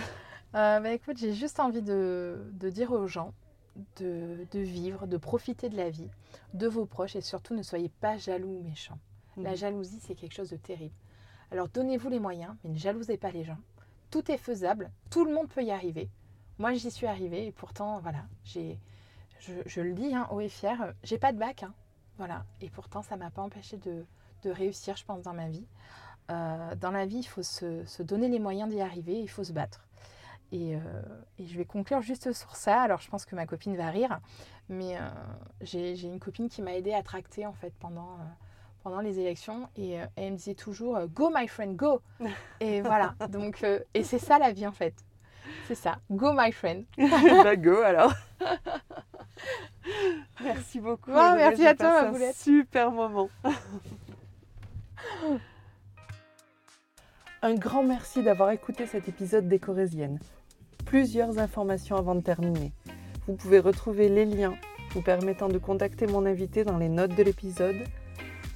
Euh, 0.55 0.81
bah, 0.81 0.93
écoute, 0.93 1.19
j'ai 1.19 1.35
juste 1.35 1.61
envie 1.61 1.83
de, 1.83 2.51
de 2.53 2.71
dire 2.71 2.93
aux 2.93 3.07
gens 3.09 3.35
de, 3.97 4.47
de 4.53 4.61
vivre, 4.61 5.07
de 5.07 5.19
profiter 5.19 5.69
de 5.69 5.77
la 5.77 5.91
vie, 5.91 6.09
de 6.55 6.67
vos 6.67 6.87
proches 6.87 7.17
et 7.17 7.21
surtout 7.21 7.53
ne 7.55 7.63
soyez 7.63 7.91
pas 7.91 8.17
jaloux 8.17 8.61
ou 8.61 8.63
méchants. 8.63 8.99
La 9.43 9.51
Mhm. 9.51 9.57
jalousie, 9.57 10.01
c'est 10.01 10.15
quelque 10.15 10.33
chose 10.33 10.49
de 10.49 10.57
terrible. 10.57 10.95
Alors 11.51 11.69
donnez-vous 11.69 12.09
les 12.09 12.21
moyens, 12.21 12.55
mais 12.65 12.71
ne 12.71 12.79
jalousez 12.79 13.19
pas 13.19 13.33
les 13.33 13.45
gens. 13.45 13.59
Tout 14.11 14.31
est 14.31 14.39
faisable, 14.39 14.91
tout 15.11 15.27
le 15.27 15.35
monde 15.35 15.49
peut 15.49 15.65
y 15.65 15.73
arriver. 15.73 16.09
Moi, 16.59 16.73
j'y 16.73 16.91
suis 16.91 17.07
arrivée 17.09 17.47
et 17.49 17.53
pourtant, 17.53 17.99
voilà, 18.01 18.25
j'ai, 18.45 18.79
je, 19.41 19.53
je 19.67 19.81
le 19.83 19.93
dis 19.93 20.15
hein, 20.15 20.27
haut 20.31 20.41
et 20.41 20.49
fier, 20.49 20.95
j'ai 21.03 21.19
pas 21.19 21.33
de 21.33 21.39
bac, 21.39 21.65
hein, 21.65 21.75
voilà. 22.17 22.47
Et 22.63 22.71
pourtant, 22.71 23.03
ça 23.03 23.17
m'a 23.17 23.31
pas 23.31 23.43
empêché 23.43 23.77
de, 23.77 24.07
de 24.45 24.51
réussir, 24.51 24.97
je 24.97 25.05
pense, 25.05 25.23
dans 25.23 25.35
ma 25.35 25.49
vie. 25.49 25.67
Euh, 26.31 26.75
dans 26.77 26.91
la 26.91 27.07
vie, 27.07 27.19
il 27.19 27.27
faut 27.27 27.43
se, 27.43 27.85
se 27.85 28.03
donner 28.03 28.29
les 28.29 28.39
moyens 28.39 28.71
d'y 28.71 28.81
arriver, 28.81 29.21
il 29.21 29.29
faut 29.29 29.45
se 29.45 29.53
battre. 29.53 29.87
Et, 30.53 30.77
euh, 30.77 30.79
et 31.39 31.47
je 31.47 31.57
vais 31.57 31.65
conclure 31.65 32.03
juste 32.03 32.33
sur 32.33 32.55
ça. 32.55 32.81
Alors, 32.81 33.01
je 33.01 33.09
pense 33.09 33.25
que 33.25 33.35
ma 33.35 33.47
copine 33.47 33.77
va 33.77 33.91
rire, 33.91 34.21
mais 34.69 34.97
euh, 34.97 35.01
j'ai 35.61 36.01
une 36.03 36.21
copine 36.21 36.49
qui 36.49 36.63
m'a 36.63 36.75
aidée 36.75 36.95
à 36.95 37.03
tracter 37.03 37.47
en 37.47 37.53
fait 37.53 37.73
pendant, 37.81 38.15
euh, 38.15 38.25
pendant 38.83 39.01
les 39.01 39.19
élections 39.19 39.69
et 39.77 39.99
elle 40.15 40.33
me 40.33 40.37
disait 40.37 40.55
toujours 40.55 40.99
Go, 41.09 41.31
my 41.35 41.49
friend, 41.49 41.77
go 41.77 42.01
Et 42.61 42.81
voilà. 42.81 43.15
Donc, 43.29 43.65
et 43.95 44.05
c'est 44.05 44.19
ça 44.19 44.39
la 44.39 44.53
vie 44.53 44.67
en 44.67 44.73
fait. 44.73 44.95
C'est 45.67 45.75
ça. 45.75 45.99
Go, 46.11 46.33
my 46.33 46.53
friend. 46.53 46.85
bah, 46.99 47.57
go 47.57 47.81
alors. 47.81 48.13
merci 50.43 50.81
beaucoup. 50.81 51.11
Ouais, 51.11 51.37
merci 51.37 51.67
à 51.67 51.75
toi, 51.75 52.11
ma 52.11 52.33
super 52.33 52.91
moment. 52.91 53.29
Un 57.47 57.55
grand 57.55 57.85
merci 57.85 58.25
d'avoir 58.25 58.51
écouté 58.51 58.87
cet 58.87 59.09
épisode 59.09 59.47
des 59.47 59.61
Corésiennes. 59.61 60.19
Plusieurs 60.85 61.39
informations 61.39 61.95
avant 61.95 62.17
de 62.17 62.21
terminer. 62.21 62.73
Vous 63.29 63.37
pouvez 63.37 63.61
retrouver 63.61 64.09
les 64.09 64.25
liens 64.25 64.57
vous 64.91 65.01
permettant 65.01 65.47
de 65.47 65.59
contacter 65.59 66.09
mon 66.09 66.27
invité 66.27 66.65
dans 66.65 66.77
les 66.77 66.89
notes 66.89 67.15
de 67.15 67.23
l'épisode. 67.23 67.77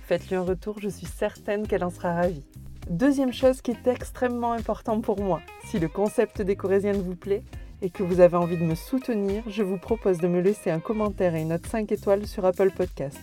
Faites-lui 0.03 0.35
un 0.35 0.43
retour, 0.43 0.81
je 0.81 0.89
suis 0.89 1.07
certaine 1.07 1.69
qu'elle 1.69 1.85
en 1.85 1.91
sera 1.91 2.15
ravie. 2.15 2.45
Deuxième 2.89 3.33
chose 3.33 3.63
qui 3.63 3.71
est 3.71 3.87
extrêmement 3.87 4.55
important 4.55 5.01
pour 5.01 5.21
moi, 5.21 5.41
si 5.67 5.79
le 5.79 5.87
concept 5.87 6.43
des 6.43 6.57
Corésiennes 6.57 7.01
vous 7.01 7.15
plaît 7.15 7.45
et 7.83 7.91
que 7.91 8.03
vous 8.03 8.19
avez 8.19 8.39
envie 8.39 8.59
de 8.59 8.65
me 8.65 8.75
soutenir, 8.75 9.45
je 9.47 9.63
vous 9.63 9.79
propose 9.79 10.19
de 10.19 10.27
me 10.27 10.41
laisser 10.41 10.73
un 10.73 10.81
commentaire 10.81 11.37
et 11.37 11.43
une 11.43 11.51
note 11.51 11.65
5 11.65 11.93
étoiles 11.93 12.27
sur 12.27 12.45
Apple 12.45 12.73
Podcast. 12.73 13.21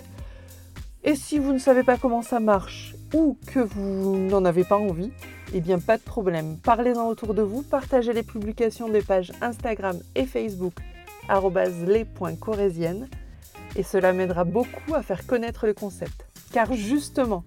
Et 1.03 1.15
si 1.15 1.39
vous 1.39 1.51
ne 1.51 1.59
savez 1.59 1.83
pas 1.83 1.97
comment 1.97 2.21
ça 2.21 2.39
marche 2.39 2.95
ou 3.13 3.37
que 3.47 3.59
vous 3.59 4.17
n'en 4.17 4.45
avez 4.45 4.63
pas 4.63 4.77
envie, 4.77 5.11
eh 5.53 5.61
bien 5.61 5.79
pas 5.79 5.97
de 5.97 6.03
problème. 6.03 6.57
Parlez-en 6.63 7.07
autour 7.07 7.33
de 7.33 7.41
vous, 7.41 7.61
partagez 7.61 8.13
les 8.13 8.23
publications 8.23 8.89
des 8.89 9.01
pages 9.01 9.31
Instagram 9.41 9.97
et 10.15 10.25
Facebook 10.25 10.73
les.corésiennes 11.85 13.07
et 13.75 13.83
cela 13.83 14.13
m'aidera 14.13 14.43
beaucoup 14.43 14.95
à 14.95 15.01
faire 15.01 15.25
connaître 15.27 15.67
le 15.67 15.73
concept. 15.73 16.25
Car 16.51 16.73
justement, 16.73 17.43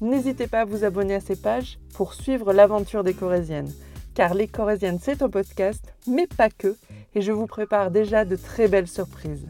n'hésitez 0.00 0.46
pas 0.46 0.60
à 0.60 0.64
vous 0.64 0.84
abonner 0.84 1.14
à 1.14 1.20
ces 1.20 1.36
pages 1.36 1.78
pour 1.94 2.14
suivre 2.14 2.52
l'aventure 2.52 3.04
des 3.04 3.14
Corésiennes. 3.14 3.72
Car 4.14 4.34
Les 4.34 4.48
Corésiennes, 4.48 4.98
c'est 5.00 5.22
un 5.22 5.28
podcast, 5.28 5.94
mais 6.08 6.26
pas 6.26 6.48
que, 6.50 6.76
et 7.14 7.20
je 7.20 7.30
vous 7.30 7.46
prépare 7.46 7.90
déjà 7.90 8.24
de 8.24 8.34
très 8.34 8.66
belles 8.66 8.88
surprises. 8.88 9.46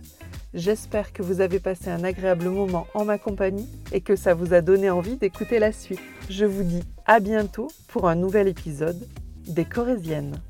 J'espère 0.55 1.13
que 1.13 1.23
vous 1.23 1.43
avez 1.43 1.61
passé 1.61 1.91
un 1.91 2.05
agréable 2.05 2.49
moment 2.49 2.87
en 2.95 3.05
ma 3.05 3.19
compagnie 3.19 3.69
et 3.93 4.01
que 4.01 4.17
ça 4.17 4.33
vous 4.33 4.55
a 4.55 4.63
donné 4.63 4.89
envie 4.89 5.17
d'écouter 5.17 5.59
la 5.59 5.73
suite. 5.73 6.01
Je 6.31 6.47
vous 6.47 6.63
dis 6.63 6.83
à 7.05 7.21
bientôt 7.21 7.69
pour 7.89 8.09
un 8.09 8.15
nouvel 8.15 8.49
épisode 8.49 9.07
des 9.47 9.67
Corésiennes. 9.67 10.41